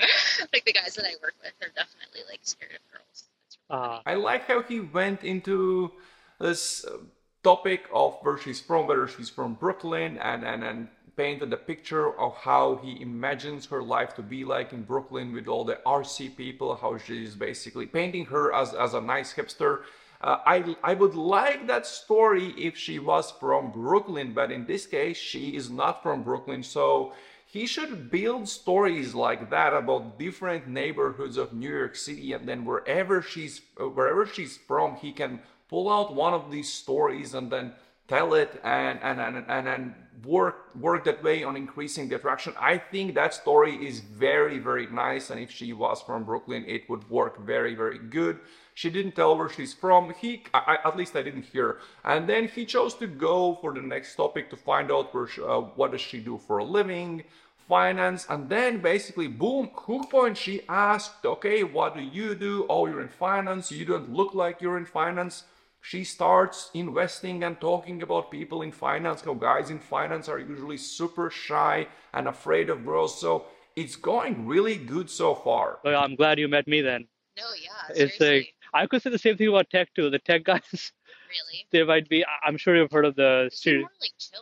like 0.52 0.64
the 0.64 0.72
guys 0.72 0.94
that 0.94 1.04
I 1.04 1.12
work 1.22 1.34
with 1.42 1.52
are 1.60 1.70
definitely 1.76 2.22
like 2.26 2.40
scared 2.42 2.72
of 2.72 2.80
girls. 2.90 3.24
That's 3.44 3.58
really 3.68 3.82
Ah. 3.82 4.02
I 4.06 4.14
like 4.14 4.46
how 4.46 4.62
he 4.62 4.80
went 4.80 5.24
into 5.24 5.92
this 6.40 6.86
uh, 6.86 6.96
topic 7.44 7.84
of 7.92 8.16
where 8.22 8.38
she's 8.38 8.60
from, 8.60 8.86
whether 8.86 9.06
she's 9.06 9.28
from 9.28 9.54
Brooklyn, 9.54 10.16
and, 10.18 10.42
and, 10.42 10.64
and 10.64 10.88
painted 11.16 11.52
a 11.52 11.56
picture 11.56 12.18
of 12.18 12.34
how 12.36 12.76
he 12.82 13.00
imagines 13.00 13.66
her 13.66 13.82
life 13.82 14.14
to 14.14 14.22
be 14.22 14.44
like 14.44 14.72
in 14.72 14.82
Brooklyn 14.82 15.32
with 15.32 15.48
all 15.48 15.64
the 15.64 15.78
RC 15.86 16.36
people, 16.36 16.74
how 16.76 16.98
she's 16.98 17.34
basically 17.34 17.86
painting 17.86 18.26
her 18.26 18.54
as, 18.54 18.74
as 18.74 18.94
a 18.94 19.00
nice 19.00 19.34
hipster. 19.34 19.82
Uh, 20.20 20.38
I, 20.46 20.76
I 20.84 20.94
would 20.94 21.14
like 21.14 21.66
that 21.66 21.86
story 21.86 22.54
if 22.56 22.76
she 22.76 22.98
was 22.98 23.32
from 23.32 23.72
Brooklyn, 23.72 24.32
but 24.32 24.52
in 24.52 24.66
this 24.66 24.86
case, 24.86 25.16
she 25.16 25.56
is 25.56 25.68
not 25.68 26.02
from 26.02 26.22
Brooklyn. 26.22 26.62
So 26.62 27.12
he 27.52 27.66
should 27.66 28.10
build 28.10 28.48
stories 28.48 29.14
like 29.14 29.50
that 29.50 29.74
about 29.74 30.18
different 30.18 30.68
neighborhoods 30.68 31.36
of 31.36 31.52
New 31.52 31.68
York 31.68 31.96
City, 31.96 32.32
and 32.32 32.48
then 32.48 32.64
wherever 32.64 33.20
she's 33.20 33.60
wherever 33.76 34.24
she's 34.24 34.56
from, 34.56 34.96
he 34.96 35.12
can 35.12 35.40
pull 35.68 35.90
out 35.90 36.14
one 36.14 36.32
of 36.32 36.50
these 36.50 36.72
stories 36.72 37.34
and 37.34 37.50
then 37.50 37.72
tell 38.08 38.32
it 38.32 38.58
and 38.64 38.98
and 39.02 39.20
and 39.20 39.44
and, 39.48 39.68
and 39.68 39.94
work 40.24 40.74
work 40.76 41.04
that 41.04 41.22
way 41.22 41.44
on 41.44 41.56
increasing 41.56 42.08
the 42.08 42.16
attraction. 42.16 42.54
I 42.58 42.78
think 42.78 43.14
that 43.14 43.34
story 43.34 43.74
is 43.86 44.00
very 44.00 44.58
very 44.58 44.86
nice, 44.86 45.30
and 45.30 45.40
if 45.40 45.50
she 45.50 45.72
was 45.72 46.02
from 46.02 46.24
Brooklyn, 46.24 46.64
it 46.66 46.88
would 46.88 47.08
work 47.10 47.44
very 47.44 47.74
very 47.74 47.98
good. 47.98 48.38
She 48.74 48.88
didn't 48.90 49.12
tell 49.12 49.36
where 49.36 49.50
she's 49.50 49.74
from. 49.74 50.14
He, 50.18 50.44
I, 50.54 50.78
at 50.84 50.96
least 50.96 51.14
I 51.14 51.22
didn't 51.22 51.44
hear. 51.44 51.78
And 52.04 52.26
then 52.26 52.48
he 52.48 52.64
chose 52.64 52.94
to 52.94 53.06
go 53.06 53.58
for 53.60 53.74
the 53.74 53.82
next 53.82 54.16
topic 54.16 54.48
to 54.48 54.56
find 54.56 54.90
out 54.90 55.14
where 55.14 55.26
she, 55.26 55.42
uh, 55.42 55.60
what 55.76 55.92
does 55.92 56.00
she 56.00 56.20
do 56.20 56.38
for 56.38 56.56
a 56.56 56.64
living, 56.64 57.24
finance, 57.68 58.26
and 58.30 58.48
then 58.48 58.80
basically, 58.80 59.28
boom, 59.28 59.70
hook 59.74 60.10
point. 60.10 60.38
She 60.38 60.62
asked, 60.68 61.24
okay, 61.24 61.62
what 61.64 61.94
do 61.94 62.02
you 62.02 62.34
do? 62.34 62.66
Oh, 62.68 62.86
you're 62.86 63.02
in 63.02 63.08
finance. 63.08 63.70
You 63.70 63.84
don't 63.84 64.12
look 64.12 64.34
like 64.34 64.62
you're 64.62 64.78
in 64.78 64.86
finance. 64.86 65.44
She 65.84 66.04
starts 66.04 66.70
investing 66.74 67.42
and 67.42 67.60
talking 67.60 68.02
about 68.02 68.30
people 68.30 68.62
in 68.62 68.70
finance, 68.70 69.22
how 69.22 69.34
guys 69.34 69.68
in 69.68 69.80
finance 69.80 70.28
are 70.28 70.38
usually 70.38 70.76
super 70.76 71.28
shy 71.28 71.88
and 72.14 72.28
afraid 72.28 72.70
of 72.70 72.84
girls. 72.86 73.20
So 73.20 73.46
it's 73.74 73.96
going 73.96 74.46
really 74.46 74.76
good 74.76 75.10
so 75.10 75.34
far. 75.34 75.80
Well, 75.84 76.00
I'm 76.00 76.14
glad 76.14 76.38
you 76.38 76.46
met 76.46 76.68
me 76.68 76.82
then. 76.82 77.08
No, 77.36 77.42
yeah, 77.60 77.70
It's 77.96 78.16
seriously. 78.16 78.36
like 78.36 78.54
I 78.72 78.86
could 78.86 79.02
say 79.02 79.10
the 79.10 79.18
same 79.18 79.36
thing 79.36 79.48
about 79.48 79.70
tech 79.70 79.92
too. 79.92 80.08
The 80.08 80.20
tech 80.20 80.44
guys, 80.52 80.92
really. 81.28 81.66
they 81.72 81.82
might 81.82 82.08
be. 82.08 82.24
I- 82.24 82.46
I'm 82.46 82.56
sure 82.56 82.76
you've 82.76 82.92
heard 82.92 83.04
of 83.04 83.16
the 83.16 83.48
You 83.50 83.50
seem 83.50 83.80
more 83.80 83.90
like 84.00 84.12
chill. 84.18 84.40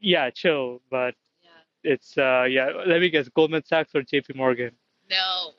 Yeah, 0.00 0.30
chill, 0.30 0.82
but 0.90 1.14
Yeah. 1.44 1.92
it's 1.92 2.18
uh 2.18 2.46
yeah. 2.50 2.70
Let 2.84 3.00
me 3.00 3.10
guess, 3.10 3.28
Goldman 3.28 3.64
Sachs 3.64 3.94
or 3.94 4.02
J.P. 4.02 4.32
Morgan. 4.34 4.72
No. 5.08 5.52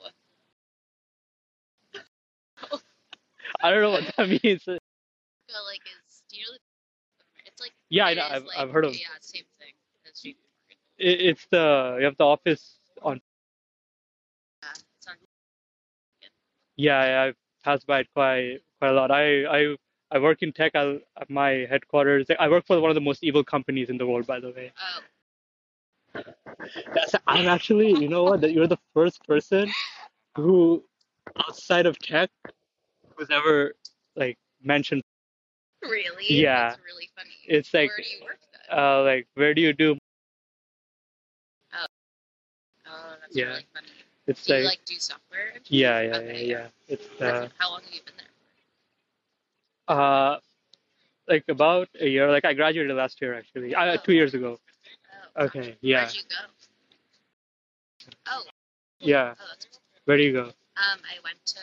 I 3.63 3.72
don't 3.72 3.82
know 3.82 3.91
what 3.91 4.13
that 4.17 4.29
means. 4.43 4.63
So, 4.63 4.74
like, 4.74 5.82
is 5.88 6.24
do 6.29 6.38
you 6.38 6.43
know? 6.46 6.58
It's 7.46 7.62
like 7.62 7.72
Yeah, 7.89 8.05
I 8.05 8.13
know. 8.13 8.27
I've, 8.29 8.46
like, 8.46 8.58
I've 8.58 8.72
heard 8.72 8.86
of. 8.86 8.93
Yeah, 8.93 9.08
same 9.22 9.43
thing 9.60 9.74
as 10.05 10.20
JP 10.20 10.36
Morgan. 10.36 10.77
It, 10.98 11.22
it's 11.29 11.48
the 11.50 11.98
you 12.00 12.05
have 12.05 12.17
the 12.17 12.25
office 12.25 12.79
on. 13.01 13.22
Yeah, 14.62 14.70
it's 14.98 15.08
on. 15.08 15.15
Yeah, 16.75 17.24
I've 17.24 17.36
passed 17.63 17.88
by 17.88 18.00
it 18.00 18.08
quite 18.13 18.60
quite 18.79 18.89
a 18.89 18.93
lot. 18.93 19.12
I 19.12 19.46
I 19.46 19.75
I 20.12 20.20
work 20.20 20.43
in 20.43 20.51
tech. 20.51 20.74
I, 20.75 21.00
at 21.20 21.29
my 21.29 21.65
headquarters. 21.70 22.27
I 22.39 22.50
work 22.50 22.65
for 22.67 22.79
one 22.82 22.91
of 22.91 22.96
the 22.96 23.01
most 23.01 23.24
evil 23.24 23.43
companies 23.43 23.89
in 23.89 23.98
the 23.98 24.05
world, 24.08 24.27
by 24.27 24.39
the 24.39 24.51
way. 24.51 24.72
Oh, 24.77 25.01
That's, 26.93 27.15
I'm 27.27 27.48
actually, 27.48 27.91
you 28.00 28.08
know 28.10 28.24
what? 28.24 28.41
That 28.41 28.51
you're 28.53 28.67
the 28.67 28.79
first 28.93 29.25
person 29.25 29.70
who, 30.36 30.84
outside 31.48 31.86
of 31.86 31.98
tech, 32.00 32.29
who's 33.27 33.36
ever 33.36 33.74
like 34.15 34.38
mentioned. 34.63 35.01
really? 35.84 36.25
Yeah. 36.30 36.70
That's 36.70 36.82
really 36.86 37.10
funny. 37.15 37.30
It's 37.46 37.74
like, 37.74 37.89
Where 37.89 37.98
do 37.98 38.03
you 38.03 38.24
work 38.24 38.39
then? 38.70 38.77
uh, 38.80 39.03
like 39.03 39.27
where 39.36 39.53
do 39.53 39.62
you 39.62 39.74
do? 39.74 39.98
oh, 41.74 41.86
oh 42.88 43.13
that's 43.22 43.36
yeah. 43.36 43.46
really 43.46 43.65
funny. 43.74 43.88
It's 44.25 44.46
Do 44.46 44.53
you 44.53 44.60
like, 44.63 44.70
like 44.80 44.86
do 44.86 44.96
software? 45.00 45.53
yeah, 45.68 46.01
yeah, 46.01 46.15
Okay, 46.18 46.46
yeah, 46.46 46.58
yeah. 46.58 46.68
It's 46.88 47.22
uh, 47.22 47.50
How 47.58 47.72
long 47.72 47.82
have 47.82 47.94
you 47.94 48.00
been 48.06 48.15
there? 49.88 49.98
uh, 49.98 50.38
like 51.27 51.44
about 51.50 51.89
a 52.00 52.08
year. 52.08 52.32
Like 52.32 52.46
I 52.46 52.53
graduated 52.53 52.96
last 52.96 53.22
year, 53.22 53.34
actually. 53.34 53.75
Uh, 53.75 53.98
two 53.98 54.13
years 54.13 54.34
ago. 54.34 54.58
Oh, 55.36 55.46
Okay, 55.46 55.75
yeah, 55.82 56.03
Where'd 56.03 56.13
you 56.15 56.22
go? 56.30 56.36
Oh, 58.27 58.44
yeah. 59.00 59.34
oh, 59.38 59.44
that's 59.50 59.65
cool. 59.65 59.80
Where 60.06 60.18
do 60.18 60.24
you 60.24 60.32
go? 60.34 60.44
Um, 60.44 61.00
I 61.03 61.20
went 61.24 61.44
to 61.46 61.60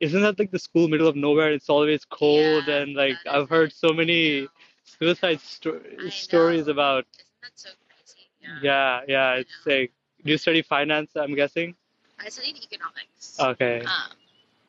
Isn't 0.00 0.22
that 0.22 0.38
like 0.38 0.50
the 0.50 0.58
school 0.58 0.88
middle 0.88 1.08
of 1.08 1.16
nowhere? 1.16 1.52
It's 1.52 1.68
always 1.68 2.04
cold 2.06 2.64
Yeah, 2.66 2.78
and 2.78 2.94
like 2.94 3.16
I've 3.30 3.48
heard 3.50 3.72
so 3.72 3.92
many 3.92 4.48
suicide 4.84 5.40
sto- 5.40 5.80
stories 6.08 6.68
about. 6.68 7.04
Isn't 7.12 7.24
that 7.42 7.50
so 7.54 7.68
crazy? 7.88 8.30
Yeah. 8.40 8.58
Yeah, 8.62 9.00
yeah. 9.08 9.32
It's 9.40 9.66
like, 9.66 9.92
do 10.24 10.32
you 10.32 10.38
study 10.38 10.62
finance? 10.62 11.10
I'm 11.16 11.34
guessing. 11.34 11.74
I 12.18 12.28
studied 12.30 12.56
economics. 12.62 13.38
Okay. 13.38 13.80
Um, 13.82 14.16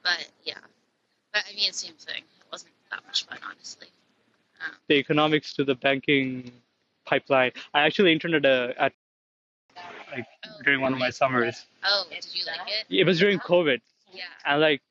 but 0.04 0.30
yeah, 0.44 0.56
but 1.34 1.44
I 1.50 1.56
mean, 1.56 1.72
same 1.72 1.94
thing. 1.94 2.24
It 2.40 2.52
wasn't 2.52 2.74
that 2.92 3.02
much 3.06 3.26
fun, 3.26 3.38
honestly. 3.50 3.88
Um, 4.66 4.74
The 4.88 4.96
economics 4.96 5.54
to 5.56 5.64
the 5.64 5.76
banking 5.76 6.52
pipeline. 7.06 7.52
I 7.74 7.82
actually 7.82 8.12
interned 8.12 8.36
at, 8.36 8.46
a, 8.46 8.74
at 8.78 8.94
like 10.12 10.26
oh, 10.46 10.50
during 10.64 10.82
one 10.82 10.94
of 10.94 11.00
my 11.00 11.10
summers. 11.10 11.66
Oh, 11.84 12.04
did 12.10 12.28
you 12.34 12.46
like 12.46 12.68
it? 12.68 12.86
It 13.00 13.06
was 13.06 13.20
during 13.20 13.40
COVID, 13.40 13.82
Yeah. 14.14 14.24
and 14.46 14.62
like 14.62 14.82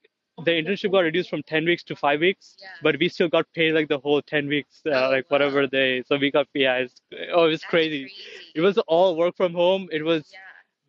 the 0.45 0.53
internship 0.53 0.91
got 0.93 1.01
reduced 1.01 1.29
from 1.29 1.43
10 1.43 1.65
weeks 1.67 1.83
to 1.85 1.97
five 1.97 2.21
weeks, 2.21 2.57
Yeah. 2.61 2.69
but 2.83 2.99
we 2.99 3.09
still 3.11 3.29
got 3.29 3.47
paid 3.55 3.73
like 3.75 3.89
the 3.89 3.99
whole 3.99 4.23
10 4.23 4.49
weeks, 4.49 4.81
uh, 4.87 4.91
Oh, 4.91 5.11
like 5.11 5.31
whatever 5.31 5.63
wow. 5.63 5.69
they. 5.71 6.03
So 6.07 6.17
we 6.17 6.31
got 6.31 6.47
yeah. 6.55 6.77
It's, 6.77 6.95
oh, 7.33 7.45
it 7.45 7.49
was 7.49 7.61
That's 7.61 7.71
crazy. 7.71 8.11
It 8.55 8.61
was 8.63 8.79
all 8.89 9.17
work 9.17 9.37
from 9.37 9.53
home. 9.53 9.89
It 9.93 10.03
was 10.03 10.25
Yeah. 10.33 10.39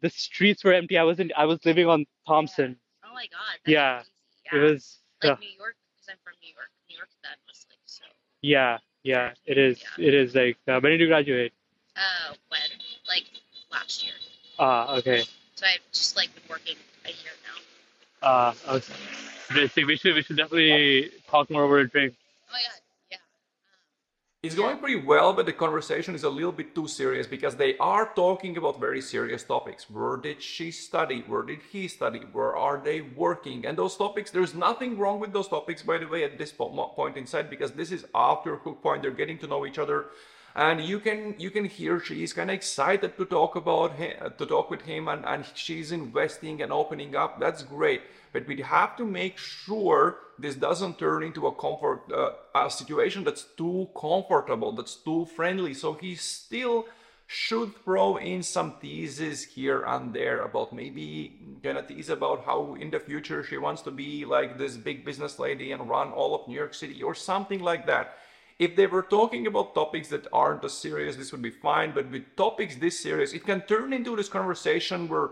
the 0.01 0.09
streets 0.09 0.63
were 0.63 0.73
empty. 0.73 0.97
I 0.97 1.03
was 1.03 1.19
in. 1.19 1.31
I 1.35 1.45
was 1.45 1.59
living 1.65 1.88
on 1.88 2.05
Thompson. 2.25 2.77
Oh 3.03 3.13
my 3.13 3.27
God. 3.27 3.57
That's 3.65 3.71
Yeah. 3.73 4.03
It 4.53 4.57
was. 4.63 5.00
like 5.21 5.33
uh, 5.33 5.35
New 5.39 5.47
York 5.57 5.75
because 5.95 6.07
I'm 6.09 6.17
from 6.23 6.33
New 6.41 6.53
York. 6.53 6.69
New 6.89 6.95
York 6.97 7.09
then 7.23 7.38
was 7.47 7.65
like 7.69 7.79
so. 7.85 8.03
yeah, 8.41 8.77
yeah. 9.03 9.33
It 9.45 9.57
is. 9.57 9.83
Yeah. 9.97 10.07
It 10.07 10.13
is 10.13 10.33
like. 10.33 10.57
Uh, 10.67 10.79
when 10.79 10.91
did 10.93 11.01
you 11.01 11.07
graduate? 11.07 11.51
Uh, 11.97 12.33
when 12.47 12.61
like 13.07 13.25
last 13.71 14.03
year. 14.05 14.13
Ah, 14.59 14.95
okay. 14.97 15.23
So 15.55 15.65
I've 15.65 15.79
just 15.91 16.15
like 16.15 16.33
been 16.35 16.43
working 16.50 16.77
a 17.05 17.09
year. 17.09 17.33
Uh, 18.21 18.53
okay. 18.67 18.93
I 19.49 19.67
think 19.67 19.87
we 19.87 19.97
should 19.97 20.15
we 20.15 20.21
should 20.23 20.37
definitely 20.37 21.11
talk 21.29 21.49
more 21.49 21.63
over 21.63 21.79
a 21.79 21.89
drink. 21.89 22.13
Oh 22.13 22.53
my 22.53 22.59
God. 22.59 22.79
Yeah. 23.11 23.17
It's 24.43 24.55
going 24.55 24.77
pretty 24.77 25.01
well, 25.01 25.33
but 25.33 25.45
the 25.45 25.53
conversation 25.53 26.15
is 26.15 26.23
a 26.23 26.29
little 26.29 26.51
bit 26.51 26.73
too 26.73 26.87
serious 26.87 27.27
because 27.27 27.55
they 27.55 27.77
are 27.77 28.11
talking 28.15 28.57
about 28.57 28.79
very 28.79 29.01
serious 29.01 29.43
topics. 29.43 29.89
Where 29.89 30.17
did 30.17 30.41
she 30.41 30.71
study? 30.71 31.23
Where 31.27 31.43
did 31.43 31.59
he 31.71 31.87
study? 31.87 32.21
Where 32.31 32.55
are 32.55 32.79
they 32.83 33.01
working? 33.01 33.65
And 33.65 33.77
those 33.77 33.97
topics, 33.97 34.31
there's 34.31 34.53
nothing 34.55 34.97
wrong 34.97 35.19
with 35.19 35.33
those 35.33 35.47
topics, 35.47 35.81
by 35.83 35.97
the 35.97 36.07
way, 36.07 36.23
at 36.23 36.37
this 36.37 36.51
po- 36.51 36.71
mo- 36.71 36.93
point 36.95 37.17
inside, 37.17 37.49
because 37.49 37.71
this 37.71 37.91
is 37.91 38.05
after 38.15 38.55
hook 38.55 38.81
point. 38.81 39.01
They're 39.01 39.11
getting 39.11 39.37
to 39.39 39.47
know 39.47 39.65
each 39.65 39.79
other, 39.79 40.05
and 40.55 40.81
you 40.81 41.00
can 41.00 41.36
you 41.38 41.50
can 41.50 41.65
hear 41.65 42.00
she's 42.00 42.34
kind 42.34 42.50
of 42.50 42.55
excited 42.55 43.17
to 43.17 43.25
talk 43.25 43.55
about 43.55 43.96
him, 43.96 44.34
to 44.38 44.46
talk 44.46 44.70
with 44.70 44.81
him, 44.81 45.08
and 45.08 45.25
and 45.25 45.46
she's 45.53 45.91
investing 45.91 46.62
and 46.62 46.72
opening 46.72 47.15
up. 47.15 47.39
That's 47.39 47.63
great, 47.63 48.01
but 48.34 48.48
we 48.48 48.62
have 48.62 48.98
to 48.98 49.05
make 49.05 49.38
sure 49.38 50.17
this 50.38 50.55
doesn't 50.55 51.00
turn 51.00 51.24
into 51.24 51.48
a 51.48 51.53
comfort 51.53 52.01
uh, 52.12 52.31
a 52.55 52.70
situation 52.70 53.24
that's 53.24 53.46
too 53.55 53.89
comfortable, 54.00 54.72
that's 54.74 54.96
too 54.96 55.25
friendly. 55.25 55.74
So 55.74 55.93
he 55.93 56.15
still 56.15 56.86
should 57.27 57.74
throw 57.86 58.17
in 58.17 58.43
some 58.43 58.74
teases 58.81 59.46
here 59.46 59.84
and 59.84 60.13
there 60.13 60.41
about 60.41 60.74
maybe 60.74 61.39
gonna 61.63 61.81
tease 61.81 62.10
about 62.10 62.43
how 62.43 62.75
in 62.75 62.91
the 62.91 63.00
future 63.00 63.41
she 63.41 63.58
wants 63.58 63.81
to 63.81 63.89
be 63.89 64.25
like 64.25 64.58
this 64.58 64.75
big 64.75 65.05
business 65.05 65.39
lady 65.39 65.72
and 65.72 65.88
run 65.88 66.12
all 66.12 66.36
of 66.36 66.46
New 66.50 66.55
York 66.55 66.74
City 66.74 67.01
or 67.01 67.15
something 67.15 67.62
like 67.62 67.86
that. 67.86 68.17
If 68.60 68.75
they 68.75 68.88
were 68.88 69.03
talking 69.03 69.48
about 69.48 69.74
topics 69.74 70.10
that 70.10 70.27
aren't 70.31 70.63
as 70.65 70.74
serious, 70.74 71.15
this 71.15 71.31
would 71.31 71.41
be 71.41 71.50
fine. 71.50 71.93
But 71.93 72.12
with 72.12 72.36
topics 72.36 72.75
this 72.75 73.00
serious, 73.00 73.34
it 73.34 73.46
can 73.46 73.62
turn 73.62 73.93
into 73.93 74.15
this 74.15 74.29
conversation 74.29 75.08
where 75.08 75.29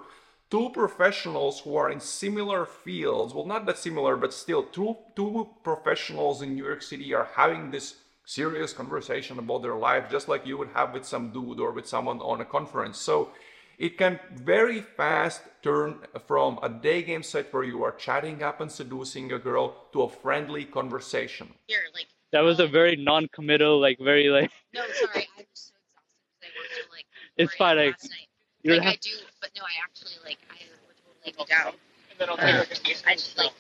two 0.50 0.70
professionals 0.72 1.60
who 1.60 1.76
are 1.76 1.92
in 1.92 2.00
similar 2.00 2.66
fields, 2.66 3.34
well, 3.34 3.46
not 3.46 3.66
that 3.66 3.78
similar, 3.78 4.16
but 4.16 4.34
still 4.34 4.64
two, 4.64 4.98
two 5.16 5.48
professionals 5.64 6.42
in 6.42 6.56
New 6.56 6.66
York 6.66 6.82
City 6.82 7.14
are 7.14 7.30
having 7.36 7.72
this 7.72 7.96
serious 8.26 8.74
conversation 8.74 9.40
about 9.40 9.62
their 9.62 9.76
life, 9.76 10.10
just 10.10 10.28
like 10.28 10.46
you 10.46 10.58
would 10.58 10.70
have 10.74 10.94
with 10.94 11.06
some 11.06 11.32
dude 11.32 11.60
or 11.60 11.72
with 11.72 11.88
someone 11.88 12.20
on 12.20 12.42
a 12.42 12.46
conference. 12.46 12.98
So 12.98 13.30
it 13.78 13.98
can 13.98 14.20
very 14.36 14.82
fast 14.82 15.42
turn 15.64 16.00
from 16.28 16.60
a 16.62 16.70
day 16.70 17.02
game 17.02 17.24
set 17.24 17.54
where 17.54 17.64
you 17.64 17.84
are 17.84 17.92
chatting 17.92 18.44
up 18.44 18.62
and 18.62 18.72
seducing 18.72 19.32
a 19.32 19.40
girl 19.40 19.88
to 19.94 20.04
a 20.04 20.10
friendly 20.10 20.66
conversation. 20.66 21.54
Here, 21.68 21.80
like. 21.94 22.08
That 22.32 22.42
was 22.42 22.60
a 22.60 22.68
very 22.68 22.96
non-committal, 22.96 23.80
like 23.80 24.00
very 24.00 24.30
like. 24.30 24.52
No, 24.74 24.82
sorry. 24.94 25.28
I'm 25.38 25.46
so 25.54 25.72
exhausted 25.74 26.18
because 26.30 26.42
I 26.44 26.50
worked 26.58 26.76
till 26.76 26.92
like. 26.94 27.06
It's 27.38 27.56
4 27.56 27.68
a.m. 27.68 27.78
fine, 27.78 27.86
like, 27.86 27.94
Last 27.94 28.10
night. 28.10 28.28
You 28.64 28.72
like 28.72 28.80
don't 28.80 28.88
I 28.88 28.92
have, 28.92 29.00
do, 29.00 29.10
but 29.42 29.50
no, 29.56 29.62
I 29.64 29.84
actually 29.84 30.12
like 30.26 30.38
I 30.50 30.58
would 30.86 30.98
totally 31.24 31.34
be 31.38 31.46
down. 31.50 31.74
Uh, 32.20 32.66
I 33.08 33.16
just 33.16 33.38
like 33.38 33.54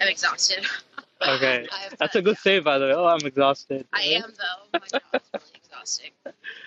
I'm 0.00 0.08
exhausted. 0.08 0.66
okay, 1.26 1.66
that's 1.98 2.14
a 2.16 2.22
good 2.22 2.36
save, 2.36 2.64
by 2.64 2.78
the 2.78 2.86
way. 2.86 2.92
Oh, 2.92 3.06
I'm 3.06 3.26
exhausted. 3.26 3.86
I 3.94 4.02
am 4.02 4.32
though. 4.36 4.78
My 4.78 4.86
job's 4.86 5.30
really 5.32 5.44
exhausting. 5.54 6.10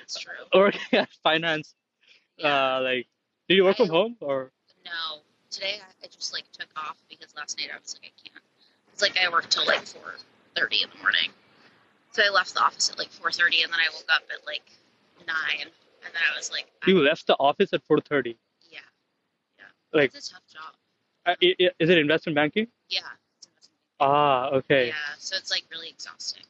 It's 0.01 0.19
true. 0.19 0.34
Working 0.53 1.00
at 1.00 1.10
finance, 1.22 1.75
uh, 2.43 2.81
like, 2.81 3.08
do 3.48 3.53
you 3.53 3.63
work 3.63 3.77
from 3.77 3.89
home 3.89 4.15
or? 4.19 4.51
No, 4.84 5.22
today 5.51 5.75
I, 5.79 6.05
I 6.05 6.08
just 6.08 6.34
like 6.34 6.51
took 6.51 6.69
off 6.75 6.98
because 7.08 7.36
last 7.36 7.60
night 7.60 7.69
I 7.72 7.77
was 7.79 8.00
like 8.01 8.12
I 8.12 8.29
can't. 8.29 8.43
It's 8.93 9.01
like 9.03 9.17
I 9.24 9.29
worked 9.29 9.51
till 9.51 9.65
like 9.67 9.81
four 9.81 10.15
thirty 10.59 10.83
in 10.83 10.89
the 10.89 10.97
morning. 11.01 11.31
So 12.11 12.23
I 12.25 12.29
left 12.29 12.53
the 12.53 12.61
office 12.61 12.89
at 12.89 12.97
like 12.97 13.09
four 13.09 13.31
thirty, 13.31 13.61
and 13.63 13.71
then 13.71 13.79
I 13.79 13.87
woke 13.93 14.05
up 14.13 14.23
at 14.33 14.45
like 14.45 14.63
nine, 15.27 15.67
and 16.03 16.11
then 16.13 16.21
I 16.33 16.37
was 16.37 16.51
like, 16.51 16.67
I- 16.83 16.89
You 16.89 16.99
left 17.01 17.27
the 17.27 17.35
office 17.39 17.71
at 17.73 17.81
4:30. 17.87 18.35
yeah, 18.71 18.79
yeah. 19.57 19.65
Like- 19.93 20.13
it's 20.15 20.29
a 20.29 20.33
tough 20.33 20.47
job. 20.51 20.75
Uh, 21.25 21.35
is 21.41 21.89
it 21.89 21.97
investment 21.97 22.35
banking? 22.35 22.67
Yeah. 22.89 22.99
Investment 22.99 23.79
Ah, 23.99 24.49
okay. 24.51 24.87
Yeah, 24.87 24.93
so 25.17 25.35
it's 25.37 25.51
like 25.51 25.63
really 25.71 25.89
exhausting. 25.89 26.43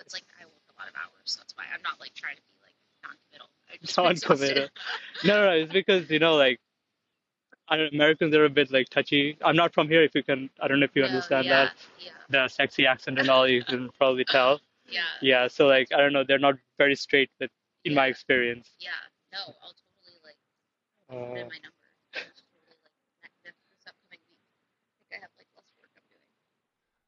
It's 0.00 0.12
like 0.12 0.24
I 0.40 0.44
work 0.44 0.52
a 0.76 0.80
lot 0.80 0.88
of 0.88 0.94
hours. 0.96 1.12
So 1.24 1.40
That's 1.40 1.56
why 1.56 1.64
I'm 1.72 1.82
not 1.82 1.98
like 2.00 2.12
trying 2.14 2.36
to 2.36 2.42
be 2.42 2.54
like 2.62 2.74
non-committal. 3.02 3.48
I 3.72 3.76
just 3.80 3.96
been 3.96 4.06
exhausted. 4.10 4.56
Non-committal. 4.56 4.68
No, 5.24 5.34
no, 5.40 5.44
no. 5.50 5.62
It's 5.64 5.72
because 5.72 6.10
you 6.10 6.18
know, 6.18 6.34
like, 6.36 6.60
I 7.68 7.76
don't, 7.76 7.92
Americans 7.92 8.34
are 8.34 8.44
a 8.44 8.50
bit 8.50 8.70
like 8.70 8.88
touchy. 8.90 9.36
I'm 9.44 9.56
not 9.56 9.74
from 9.74 9.88
here. 9.88 10.02
If 10.02 10.14
you 10.14 10.22
can, 10.22 10.50
I 10.62 10.68
don't 10.68 10.78
know 10.80 10.84
if 10.84 10.94
you 10.94 11.02
No, 11.02 11.08
understand 11.08 11.46
yeah, 11.46 11.64
that. 11.64 11.72
Yeah, 11.98 12.10
The 12.30 12.48
sexy 12.48 12.86
accent 12.86 13.18
and 13.18 13.28
all, 13.28 13.48
you 13.48 13.64
can 13.64 13.90
probably 13.98 14.24
tell. 14.24 14.60
yeah, 14.88 15.00
Yeah. 15.20 15.48
So 15.48 15.66
like, 15.66 15.88
I 15.92 15.98
don't 15.98 16.12
know. 16.12 16.24
They're 16.24 16.38
not 16.38 16.54
very 16.78 16.94
straight 16.94 17.30
with, 17.40 17.50
in 17.84 17.94
my 17.94 18.06
experience. 18.06 18.70
yeah. 18.78 18.90
No, 19.32 19.38
I'll 19.62 19.74
totally 19.74 20.20
like 20.24 20.36
put 21.08 21.16
Uh, 21.16 21.40
in 21.42 21.48
my 21.48 21.58
number. 21.64 21.82
I'll 22.14 22.22
totally 22.22 22.76
like 22.84 22.94
next 23.22 23.42
this 23.44 23.86
upcoming 23.86 24.20
week. 24.30 24.38
I 24.46 24.88
think 25.10 25.10
I 25.12 25.16
have 25.24 25.30
like 25.36 25.48
less 25.56 25.70
work 25.80 25.90
I'm 25.98 26.04
doing. 26.12 26.22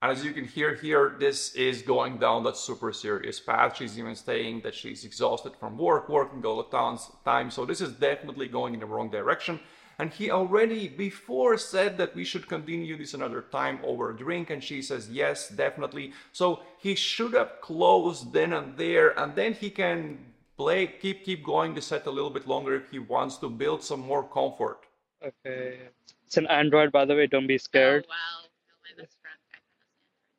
And 0.03 0.11
as 0.13 0.25
you 0.25 0.33
can 0.33 0.45
hear 0.45 0.75
here, 0.75 1.15
this 1.21 1.55
is 1.55 1.83
going 1.83 2.19
down 2.19 2.43
that 2.45 2.57
super 2.57 2.93
serious 2.93 3.39
path. 3.39 3.77
She's 3.77 3.97
even 3.99 4.17
saying 4.17 4.63
that 4.65 4.75
she's 4.75 5.05
exhausted 5.05 5.53
from 5.61 5.79
work, 5.79 6.09
working 6.09 6.45
all 6.45 6.57
the 6.63 6.99
time. 7.25 7.51
So 7.53 7.65
this 7.65 7.81
is 7.81 7.93
definitely 7.93 8.49
going 8.49 8.75
in 8.75 8.81
the 8.81 8.87
wrong 8.87 9.09
direction. 9.09 9.61
And 9.99 10.13
he 10.13 10.31
already 10.31 10.89
before 10.89 11.59
said 11.59 11.99
that 11.99 12.15
we 12.15 12.25
should 12.25 12.47
continue 12.49 12.97
this 12.97 13.15
another 13.15 13.43
time 13.43 13.81
over 13.83 14.11
a 14.11 14.17
drink. 14.17 14.51
And 14.51 14.63
she 14.63 14.81
says, 14.81 15.11
yes, 15.11 15.49
definitely. 15.49 16.13
So 16.33 16.61
he 16.79 16.95
should 16.95 17.35
have 17.35 17.61
closed 17.61 18.33
then 18.33 18.53
and 18.53 18.77
there. 18.77 19.19
And 19.19 19.35
then 19.35 19.55
he 19.55 19.71
can 19.71 20.19
play, 20.57 20.87
keep, 20.87 21.25
keep 21.25 21.45
going 21.45 21.75
the 21.75 21.83
set 21.83 22.07
a 22.07 22.11
little 22.11 22.31
bit 22.31 22.47
longer 22.47 22.77
if 22.77 22.91
he 22.91 23.01
wants 23.01 23.39
to 23.39 23.51
build 23.51 23.83
some 23.83 24.01
more 24.01 24.23
comfort. 24.23 24.87
okay. 25.23 25.79
It's 26.27 26.37
an 26.37 26.47
Android, 26.47 26.93
by 26.93 27.05
the 27.07 27.15
way. 27.17 27.27
Don't 27.27 27.47
be 27.47 27.59
scared. 27.59 28.05
Oh 28.07 28.11
wow, 28.11 28.49
no, 28.69 28.75
my 28.85 29.03
best 29.03 29.17
friend. 29.23 29.39
I 29.51 29.55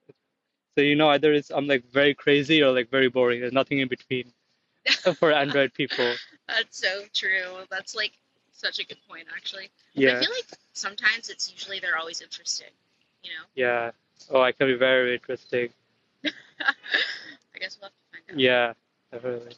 have 0.06 0.16
So 0.78 0.82
you 0.82 0.96
know, 0.96 1.10
either 1.10 1.34
it's 1.34 1.50
I'm 1.50 1.66
like 1.66 1.84
very 1.92 2.14
crazy 2.14 2.62
or 2.62 2.72
like 2.72 2.92
very 2.92 3.10
boring. 3.10 3.42
There's 3.42 3.54
nothing 3.54 3.80
in 3.80 3.88
between 3.88 4.32
for 5.18 5.32
Android 5.32 5.74
people. 5.74 6.14
That's 6.48 6.78
so 6.80 7.06
true. 7.12 7.66
That's 7.72 7.96
like 7.96 8.12
such 8.60 8.80
a 8.80 8.86
good 8.86 8.98
point, 9.08 9.26
actually. 9.36 9.70
Yeah. 9.94 10.18
I 10.18 10.20
feel 10.22 10.32
like 10.32 10.46
sometimes 10.74 11.30
it's 11.30 11.52
usually 11.52 11.80
they're 11.80 11.98
always 11.98 12.22
interesting. 12.22 12.68
You 13.24 13.32
know. 13.32 13.46
Yeah. 13.56 13.92
Oh, 14.30 14.42
I 14.42 14.52
can 14.52 14.68
be 14.68 14.76
very 14.76 15.16
interesting. 15.16 15.70
I 16.26 17.60
guess 17.60 17.78
we'll 17.80 17.90
have 17.90 17.94
to 17.94 18.12
find 18.12 18.24
out. 18.32 18.40
Yeah, 18.40 18.74
definitely. 19.12 19.56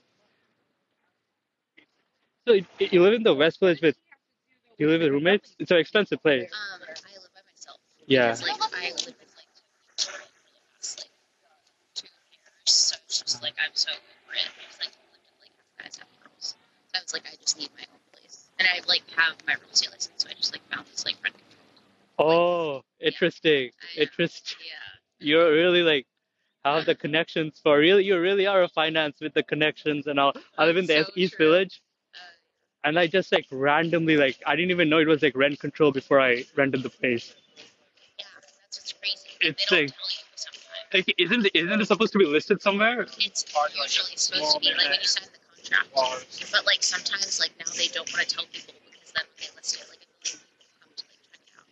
So 2.47 2.53
you 2.79 3.01
live 3.01 3.13
in 3.13 3.23
the 3.23 3.33
West 3.33 3.59
Village 3.59 3.81
with 3.81 3.95
you 4.77 4.89
live 4.89 5.01
with 5.01 5.11
roommates? 5.11 5.55
It's 5.59 5.69
an 5.69 5.77
expensive 5.77 6.21
place. 6.21 6.49
Um, 6.51 6.81
I 6.81 7.13
live 7.13 7.29
by 7.35 7.41
myself. 7.45 7.77
Yeah. 8.07 8.31
Because, 8.31 8.41
like, 8.41 8.73
I 8.73 8.89
lived 8.89 9.05
with 9.05 9.33
like 9.37 9.53
two 9.95 10.11
like 10.11 10.25
the 10.53 10.61
past 10.73 11.05
like 11.05 11.11
two 11.93 12.07
years, 12.07 12.73
so 12.73 12.95
it's 13.05 13.21
just 13.21 13.43
like 13.43 13.53
I'm 13.63 13.71
so 13.73 13.91
over 13.91 14.33
it. 14.33 14.49
Because 14.57 14.79
like 14.81 14.89
I 14.89 15.05
lived 15.13 15.29
in 15.29 15.37
like 15.41 15.53
half 15.77 15.85
guys, 15.85 15.97
half 15.97 16.09
girls. 16.17 16.45
So 16.49 16.97
I 16.97 16.99
was 17.03 17.13
like, 17.13 17.25
I 17.29 17.35
just 17.41 17.57
need 17.59 17.69
my 17.77 17.85
own 17.93 18.00
and 18.61 18.67
I 18.71 18.87
like 18.87 19.03
have 19.15 19.35
my 19.47 19.53
real 19.53 19.69
estate 19.73 19.89
license, 19.91 20.13
so 20.23 20.29
I 20.29 20.33
just 20.33 20.53
like 20.53 20.61
found 20.71 20.85
this 20.87 21.03
like 21.05 21.15
rent 21.23 21.35
control. 21.35 22.31
Oh, 22.31 22.81
interesting. 22.99 23.71
I- 23.97 24.01
Interesting. 24.01 24.57
Yeah. 24.65 25.27
You're 25.27 25.51
really 25.51 25.81
like 25.83 26.05
have 26.63 26.85
the 26.85 26.93
connections 27.05 27.59
for 27.63 27.77
really 27.79 28.03
you 28.05 28.19
really 28.19 28.45
are 28.45 28.61
a 28.63 28.67
finance 28.69 29.17
with 29.19 29.33
the 29.33 29.43
connections 29.43 30.05
and 30.07 30.19
all. 30.19 30.33
I 30.57 30.65
live 30.65 30.77
in 30.77 30.85
the 30.85 31.03
So 31.05 31.11
East 31.15 31.35
true. 31.35 31.47
Village 31.47 31.81
Uh, 32.13 32.87
and 32.87 32.99
I 32.99 33.07
just 33.07 33.31
like 33.31 33.47
randomly 33.51 34.15
like 34.17 34.37
I 34.45 34.55
didn't 34.55 34.71
even 34.71 34.89
know 34.89 34.99
it 34.99 35.07
was 35.07 35.21
like 35.23 35.35
rent 35.35 35.59
control 35.59 35.91
before 35.91 36.19
I 36.21 36.45
rented 36.55 36.83
the 36.83 36.89
place. 36.89 37.33
yeah, 38.19 38.25
that's 38.63 38.77
what's 38.79 38.93
crazy. 38.93 39.49
It's 39.49 39.71
like-. 39.71 39.91
Like 40.93 41.13
isn't 41.17 41.45
it, 41.45 41.55
isn't 41.55 41.79
it 41.81 41.85
supposed 41.87 42.11
to 42.13 42.19
be 42.19 42.25
listed 42.25 42.61
somewhere? 42.61 43.03
It's 43.03 43.17
usually 43.17 44.17
supposed 44.17 44.55
to 44.55 44.59
be 44.59 44.67
like 44.75 44.89
when 44.89 44.99
you 44.99 45.07
sign 45.07 45.23
the 45.33 45.39
contract, 45.71 46.51
but 46.51 46.65
like 46.65 46.83
sometimes 46.83 47.39
like 47.39 47.51
now 47.59 47.71
they 47.77 47.87
don't 47.87 48.11
want 48.13 48.27
to 48.27 48.35
tell 48.35 48.45
people 48.51 48.73
because 48.91 49.11
then 49.15 49.23
when 49.25 49.37
they 49.39 49.55
list 49.55 49.75
it, 49.75 49.85
like 49.89 50.03
a 50.03 50.09
million 50.23 50.39
people 50.43 50.67
come 50.81 50.91
to 50.95 51.03
like 51.03 51.23
check 51.31 51.41
it 51.47 51.53
out. 51.57 51.65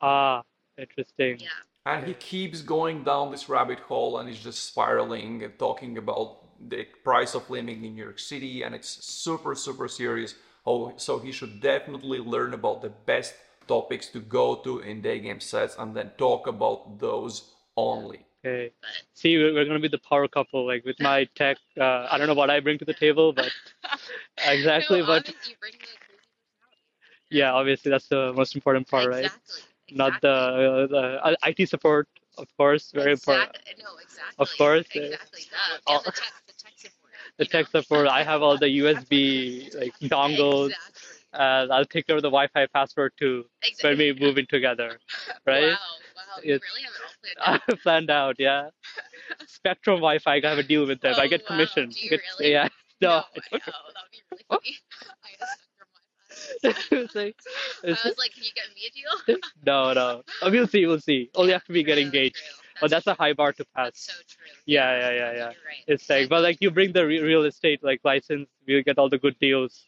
Ah, 0.00 0.42
interesting. 0.76 1.38
Yeah. 1.40 1.48
And 1.86 2.06
he 2.06 2.14
keeps 2.14 2.60
going 2.60 3.02
down 3.04 3.30
this 3.30 3.48
rabbit 3.48 3.80
hole 3.80 4.18
and 4.18 4.28
he's 4.28 4.42
just 4.42 4.64
spiraling 4.66 5.42
and 5.42 5.58
talking 5.58 5.96
about 5.96 6.44
the 6.68 6.84
price 7.02 7.34
of 7.34 7.48
living 7.48 7.84
in 7.84 7.94
New 7.94 8.02
York 8.02 8.18
City 8.18 8.62
and 8.62 8.74
it's 8.74 8.88
super, 8.88 9.54
super 9.54 9.88
serious. 9.88 10.34
Oh, 10.66 10.92
so 10.96 11.18
he 11.18 11.32
should 11.32 11.62
definitely 11.62 12.18
learn 12.18 12.52
about 12.52 12.82
the 12.82 12.90
best 12.90 13.34
topics 13.66 14.08
to 14.08 14.20
go 14.20 14.56
to 14.56 14.80
in 14.80 15.00
day 15.00 15.20
game 15.20 15.40
sets 15.40 15.76
and 15.78 15.94
then 15.94 16.10
talk 16.18 16.46
about 16.46 16.98
those 16.98 17.54
only. 17.76 18.27
Okay. 18.48 18.70
But 18.80 18.90
See, 19.14 19.36
we're, 19.36 19.54
we're 19.54 19.64
gonna 19.64 19.78
be 19.80 19.88
the 19.88 19.98
power 19.98 20.28
couple, 20.28 20.66
like 20.66 20.84
with 20.84 21.00
my 21.00 21.24
tech. 21.36 21.58
Uh, 21.78 22.06
I 22.10 22.18
don't 22.18 22.26
know 22.26 22.34
what 22.34 22.50
I 22.50 22.60
bring 22.60 22.78
to 22.78 22.84
the 22.84 22.94
table, 22.94 23.32
but 23.32 23.50
exactly. 24.46 25.00
no, 25.00 25.06
but 25.06 25.24
bring 25.24 25.34
the 25.34 25.96
crazy 26.00 26.18
personality. 26.28 26.78
yeah, 27.30 27.52
obviously 27.52 27.90
that's 27.90 28.08
the 28.08 28.32
most 28.34 28.54
important 28.54 28.88
part, 28.88 29.08
right? 29.10 29.24
Exactly. 29.24 29.62
Not 29.90 30.20
the 30.20 30.28
uh, 30.28 30.86
the 30.86 31.02
uh, 31.24 31.34
IT 31.44 31.66
support, 31.66 32.08
of 32.38 32.46
course, 32.56 32.92
very 32.92 33.12
important. 33.12 33.56
No, 33.82 33.96
exactly. 34.02 34.34
Of 34.38 34.48
course, 34.58 34.86
uh, 34.96 35.00
Exactly 35.00 35.42
all- 35.86 36.02
the 36.02 36.12
tech, 36.12 36.32
the 36.46 36.52
tech 36.52 36.72
support. 36.78 37.12
The 37.38 37.44
tech 37.46 37.66
know? 37.74 37.80
support. 37.80 38.06
I 38.08 38.22
have 38.24 38.42
all 38.42 38.58
the 38.58 38.68
USB 38.82 39.70
like 39.74 39.94
dongles. 40.02 40.70
Exactly. 40.70 41.18
and 41.32 41.72
I'll 41.72 41.84
take 41.84 42.06
care 42.06 42.16
of 42.16 42.22
the 42.22 42.28
Wi-Fi 42.30 42.66
password 42.72 43.12
too 43.18 43.44
Exactly. 43.62 44.06
when 44.06 44.16
we 44.18 44.26
move 44.26 44.38
in 44.38 44.46
together, 44.46 44.98
right? 45.46 45.72
Wow, 45.72 45.98
It's- 46.44 46.60
really 46.60 46.82
have 47.44 47.62
it 47.68 47.80
planned 47.82 48.10
out. 48.10 48.36
yeah. 48.38 48.70
Spectrum 49.46 49.96
Wi-Fi, 49.96 50.36
I 50.36 50.40
have 50.48 50.58
a 50.58 50.62
deal 50.62 50.86
with 50.86 51.00
them. 51.00 51.14
I 51.16 51.24
Oh, 51.24 51.28
get 51.28 51.42
wow. 51.42 51.46
commission. 51.48 51.90
Do 51.90 52.00
you 52.00 52.10
Get- 52.10 52.20
really? 52.38 52.52
Yeah. 52.52 52.68
No. 53.00 53.08
no, 53.08 53.14
no, 53.14 53.24
oh, 53.52 53.92
that 53.94 54.02
would 54.02 54.10
be 54.10 54.18
really 54.32 54.44
oh. 54.50 54.56
funny. 54.56 54.76
I 55.22 55.28
had 55.30 55.40
a 55.40 55.46
sucker 55.46 55.86
Wi-Fi. 55.94 57.02
it's 57.04 57.14
like, 57.14 57.36
I 57.84 58.08
was 58.08 58.18
like, 58.18 58.32
can 58.34 58.42
you 58.42 58.50
get 58.56 58.64
me 58.74 58.82
a 58.88 59.36
deal? 59.36 59.38
no, 59.64 59.92
no. 59.92 60.22
Oh, 60.42 60.50
we'll 60.50 60.66
see. 60.66 60.84
We'll 60.84 60.98
see. 61.00 61.30
Only 61.36 61.52
after 61.54 61.72
we 61.72 61.84
get 61.84 61.94
True, 61.94 62.02
engaged. 62.02 62.36
true. 62.36 62.44
Oh, 62.48 62.78
but 62.82 62.90
that's 62.90 63.06
a 63.06 63.14
high 63.14 63.34
bar 63.34 63.52
to 63.52 63.64
pass. 63.76 63.84
That's 63.86 64.06
so 64.06 64.12
true. 64.28 64.46
Yeah, 64.66 64.98
yeah, 64.98 65.10
yeah, 65.14 65.32
yeah. 65.36 65.44
Right. 65.46 65.54
It's 65.86 66.08
like, 66.10 66.28
but 66.28 66.42
like 66.42 66.58
you 66.60 66.72
bring 66.72 66.92
the 66.92 67.06
re- 67.06 67.20
real 67.20 67.44
estate 67.44 67.84
like 67.84 68.00
license, 68.02 68.48
we'll 68.66 68.82
get 68.82 68.98
all 68.98 69.08
the 69.08 69.18
good 69.18 69.38
deals. 69.38 69.84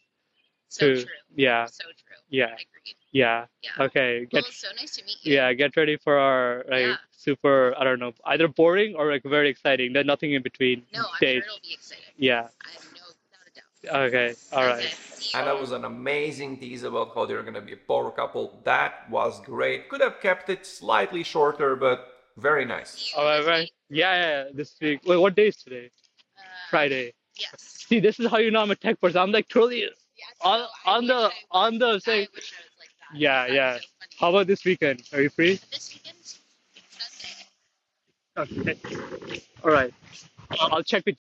so 0.69 0.87
to- 0.95 1.03
true. 1.03 1.11
Yeah, 1.35 1.65
So 1.65 1.83
true. 1.83 1.93
yeah, 2.29 2.45
Agreed. 2.45 2.95
Yeah. 3.11 3.45
Yeah. 3.61 3.85
Okay, 3.85 4.19
Well, 4.31 4.41
get 4.41 4.47
it's 4.49 4.57
so 4.57 4.67
nice 4.79 4.95
to 4.97 5.05
meet 5.05 5.17
you. 5.23 5.35
yeah, 5.35 5.53
get 5.53 5.75
ready 5.77 5.97
for 5.97 6.17
our 6.17 6.65
like 6.69 6.81
Yeah. 6.81 6.95
super. 7.11 7.73
I 7.77 7.83
don't 7.83 7.99
know, 7.99 8.13
either 8.25 8.47
boring 8.47 8.95
or 8.95 9.11
like 9.11 9.23
very 9.23 9.49
exciting. 9.49 9.93
There's 9.93 10.05
nothing 10.05 10.33
in 10.33 10.41
between 10.41 10.83
No, 10.93 11.01
I'm 11.01 11.05
days. 11.19 11.43
sure 11.43 11.51
it'll 11.53 11.59
be 11.61 11.73
exciting. 11.73 12.03
Yeah. 12.17 12.47
I 12.65 12.71
have 12.71 12.85
no, 12.93 13.91
doubt. 13.91 14.01
Okay. 14.07 14.33
All 14.53 14.63
right. 14.65 14.79
Okay, 14.85 14.93
see 15.15 15.29
you. 15.33 15.39
And 15.39 15.47
that 15.47 15.59
was 15.59 15.71
an 15.71 15.85
amazing 15.85 16.57
tease 16.57 16.83
about 16.83 17.13
how 17.15 17.25
they're 17.25 17.43
gonna 17.43 17.61
be 17.61 17.73
a 17.73 17.77
power 17.77 18.11
couple. 18.11 18.59
That 18.63 19.09
was 19.09 19.41
great. 19.41 19.89
Could 19.89 20.01
have 20.01 20.19
kept 20.21 20.49
it 20.49 20.65
slightly 20.65 21.23
shorter, 21.23 21.75
but 21.75 22.07
very 22.37 22.65
nice. 22.65 23.13
All 23.15 23.25
right. 23.25 23.45
right. 23.45 23.71
Yeah, 23.89 24.13
yeah. 24.15 24.43
yeah, 24.45 24.49
This 24.53 24.75
week. 24.81 25.01
Wait, 25.05 25.17
what 25.17 25.35
day 25.35 25.47
is 25.49 25.57
today? 25.57 25.89
Uh, 26.37 26.41
Friday. 26.69 27.13
Yes. 27.37 27.55
See, 27.87 27.99
this 27.99 28.19
is 28.19 28.27
how 28.31 28.37
you 28.37 28.51
know 28.51 28.61
I'm 28.61 28.71
a 28.71 28.75
tech 28.75 28.99
person. 29.01 29.19
I'm 29.19 29.31
like 29.31 29.47
totally 29.49 29.81
Yes, 29.81 30.33
on 30.41 30.59
no, 30.59 30.67
on 30.85 31.07
the 31.07 31.15
wish 31.23 31.33
I- 31.33 31.57
on 31.57 31.77
the 31.79 32.01
I 32.05 32.27
saying. 33.13 33.19
wish 33.19 33.43
I 33.43 33.43
was 33.43 33.43
like 33.43 33.43
that. 33.43 33.43
Yeah, 33.45 33.47
That 33.47 33.53
yeah. 33.53 33.77
so. 33.77 33.85
How 34.19 34.29
about 34.29 34.47
this 34.47 34.65
weekend? 34.65 35.03
Are 35.13 35.21
you 35.21 35.29
free? 35.29 35.59
This 35.71 35.93
weekend? 35.95 36.17
Okay. 38.37 38.79
All 39.63 39.71
right. 39.71 39.93
I'll 40.59 40.83
check 40.83 41.03
with 41.05 41.17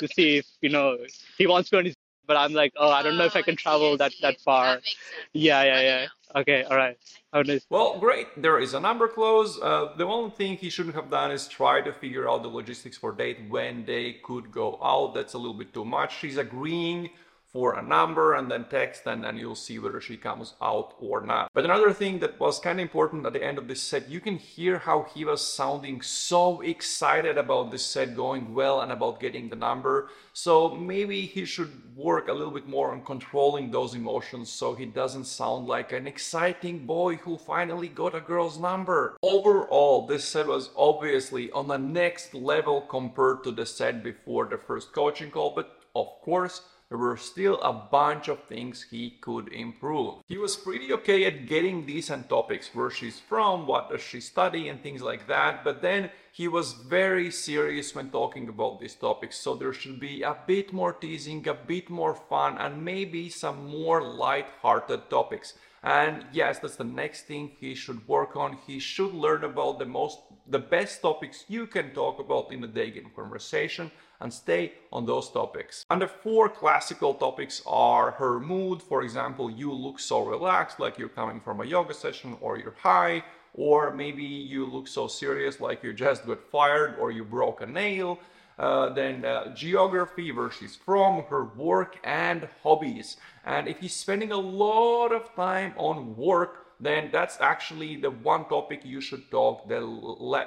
to 0.00 0.08
see 0.08 0.38
if 0.38 0.46
you 0.60 0.70
know 0.70 0.98
he 1.38 1.46
wants 1.46 1.70
to 1.70 1.74
go 1.76 1.78
on 1.78 1.84
his. 1.86 1.94
But 2.26 2.36
I'm 2.36 2.52
like, 2.52 2.72
oh, 2.76 2.90
I 2.90 3.02
don't 3.02 3.18
know 3.18 3.24
if 3.24 3.36
I 3.36 3.40
Oh, 3.40 3.42
can 3.42 3.56
travel 3.56 3.96
that 3.98 4.12
that 4.22 4.40
far. 4.40 4.66
That 4.66 4.76
makes 4.76 4.96
sense. 5.10 5.28
Yeah, 5.34 5.62
yeah, 5.64 5.80
yeah. 5.80 6.06
Okay, 6.40 6.62
all 6.64 6.76
right. 6.76 6.96
Have 7.32 7.44
a 7.44 7.48
nice. 7.48 7.66
Well, 7.68 7.98
great. 7.98 8.28
There 8.40 8.58
is 8.60 8.74
a 8.74 8.80
number 8.80 9.08
close. 9.08 9.60
Uh, 9.60 9.92
the 9.96 10.06
only 10.06 10.30
thing 10.30 10.56
he 10.56 10.70
shouldn't 10.70 10.94
have 10.94 11.10
done 11.10 11.32
is 11.32 11.48
try 11.48 11.80
to 11.82 11.92
figure 11.92 12.28
out 12.30 12.42
the 12.42 12.48
logistics 12.48 12.96
for 12.96 13.12
date 13.12 13.38
when 13.48 13.84
they 13.84 14.14
could 14.24 14.52
go 14.52 14.78
out. 14.82 15.14
That's 15.14 15.34
a 15.34 15.38
little 15.38 15.54
bit 15.54 15.74
too 15.74 15.84
much. 15.84 16.18
She's 16.18 16.38
agreeing 16.38 17.10
for 17.52 17.78
a 17.78 17.82
number 17.82 18.34
and 18.34 18.50
then 18.50 18.64
text, 18.70 19.06
and 19.06 19.22
then 19.24 19.36
you'll 19.36 19.54
see 19.54 19.78
whether 19.78 20.00
she 20.00 20.16
comes 20.16 20.54
out 20.62 20.94
or 21.00 21.20
not. 21.20 21.50
But 21.52 21.64
another 21.64 21.92
thing 21.92 22.18
that 22.20 22.40
was 22.40 22.58
kind 22.58 22.80
of 22.80 22.82
important 22.82 23.26
at 23.26 23.34
the 23.34 23.44
end 23.44 23.58
of 23.58 23.68
this 23.68 23.82
set, 23.82 24.08
you 24.08 24.20
can 24.20 24.38
hear 24.38 24.78
how 24.78 25.06
he 25.14 25.24
was 25.24 25.46
sounding 25.46 26.00
so 26.00 26.62
excited 26.62 27.36
about 27.36 27.70
this 27.70 27.84
set 27.84 28.16
going 28.16 28.54
well 28.54 28.80
and 28.80 28.90
about 28.90 29.20
getting 29.20 29.48
the 29.48 29.56
number. 29.56 30.08
So 30.32 30.74
maybe 30.74 31.22
he 31.22 31.44
should 31.44 31.94
work 31.94 32.28
a 32.28 32.32
little 32.32 32.52
bit 32.52 32.66
more 32.66 32.92
on 32.92 33.04
controlling 33.04 33.70
those 33.70 33.94
emotions 33.94 34.50
so 34.50 34.74
he 34.74 34.86
doesn't 34.86 35.24
sound 35.24 35.66
like 35.66 35.92
an 35.92 36.06
exciting 36.06 36.86
boy 36.86 37.16
who 37.16 37.36
finally 37.36 37.88
got 37.88 38.14
a 38.14 38.20
girl's 38.20 38.58
number. 38.58 39.18
Overall, 39.22 40.06
this 40.06 40.24
set 40.24 40.46
was 40.46 40.70
obviously 40.74 41.50
on 41.50 41.68
the 41.68 41.76
next 41.76 42.32
level 42.32 42.80
compared 42.80 43.44
to 43.44 43.50
the 43.50 43.66
set 43.66 44.02
before 44.02 44.46
the 44.46 44.56
first 44.56 44.92
coaching 44.92 45.30
call, 45.30 45.52
but 45.54 45.78
of 45.94 46.06
course, 46.22 46.62
there 46.92 46.98
were 46.98 47.16
still 47.16 47.58
a 47.62 47.72
bunch 47.72 48.28
of 48.28 48.44
things 48.44 48.86
he 48.90 49.16
could 49.22 49.50
improve. 49.50 50.16
He 50.28 50.36
was 50.36 50.56
pretty 50.56 50.92
okay 50.92 51.24
at 51.24 51.46
getting 51.46 51.86
decent 51.86 52.28
topics, 52.28 52.68
where 52.74 52.90
she's 52.90 53.18
from, 53.18 53.66
what 53.66 53.88
does 53.88 54.02
she 54.02 54.20
study, 54.20 54.68
and 54.68 54.82
things 54.82 55.00
like 55.00 55.26
that, 55.26 55.64
but 55.64 55.80
then 55.80 56.10
he 56.32 56.48
was 56.48 56.74
very 56.74 57.30
serious 57.30 57.94
when 57.94 58.10
talking 58.10 58.46
about 58.46 58.78
these 58.78 58.94
topics, 58.94 59.38
so 59.38 59.54
there 59.54 59.72
should 59.72 60.00
be 60.00 60.20
a 60.20 60.36
bit 60.46 60.74
more 60.74 60.92
teasing, 60.92 61.48
a 61.48 61.54
bit 61.54 61.88
more 61.88 62.14
fun, 62.14 62.58
and 62.58 62.84
maybe 62.84 63.30
some 63.30 63.70
more 63.70 64.02
light-hearted 64.02 65.08
topics. 65.08 65.54
And 65.82 66.26
yes, 66.30 66.58
that's 66.58 66.76
the 66.76 66.84
next 66.84 67.22
thing 67.22 67.52
he 67.58 67.74
should 67.74 68.06
work 68.06 68.36
on. 68.36 68.58
He 68.66 68.78
should 68.78 69.14
learn 69.14 69.44
about 69.44 69.78
the 69.78 69.86
most 69.86 70.18
the 70.52 70.58
best 70.58 71.00
topics 71.00 71.46
you 71.48 71.66
can 71.66 71.90
talk 71.94 72.20
about 72.20 72.52
in 72.52 72.62
a 72.62 72.66
day 72.66 72.90
game 72.90 73.10
conversation 73.16 73.90
and 74.20 74.32
stay 74.32 74.72
on 74.92 75.06
those 75.06 75.30
topics. 75.30 75.84
And 75.90 76.02
the 76.02 76.06
four 76.06 76.48
classical 76.48 77.14
topics 77.14 77.62
are 77.66 78.10
her 78.12 78.38
mood, 78.38 78.82
for 78.82 79.02
example, 79.02 79.50
you 79.50 79.72
look 79.72 79.98
so 79.98 80.24
relaxed 80.24 80.78
like 80.78 80.98
you're 80.98 81.08
coming 81.08 81.40
from 81.40 81.60
a 81.62 81.64
yoga 81.64 81.94
session 81.94 82.36
or 82.42 82.58
you're 82.58 82.76
high, 82.78 83.24
or 83.54 83.94
maybe 83.94 84.22
you 84.22 84.66
look 84.66 84.86
so 84.86 85.08
serious 85.08 85.58
like 85.58 85.82
you 85.82 85.92
just 85.94 86.26
got 86.26 86.40
fired 86.50 86.96
or 87.00 87.10
you 87.10 87.24
broke 87.24 87.62
a 87.62 87.66
nail. 87.66 88.18
Uh, 88.58 88.90
then 88.90 89.24
uh, 89.24 89.52
geography, 89.54 90.30
where 90.30 90.50
she's 90.50 90.76
from, 90.76 91.22
her 91.24 91.44
work 91.56 91.98
and 92.04 92.46
hobbies. 92.62 93.16
And 93.46 93.66
if 93.66 93.80
he's 93.80 93.96
spending 93.96 94.30
a 94.30 94.36
lot 94.36 95.10
of 95.12 95.34
time 95.34 95.72
on 95.76 96.14
work, 96.14 96.61
then 96.82 97.10
that's 97.12 97.40
actually 97.40 97.94
the 97.94 98.10
one 98.10 98.44
topic 98.46 98.80
you 98.84 99.00
should 99.00 99.30
talk 99.30 99.68
the 99.68 99.80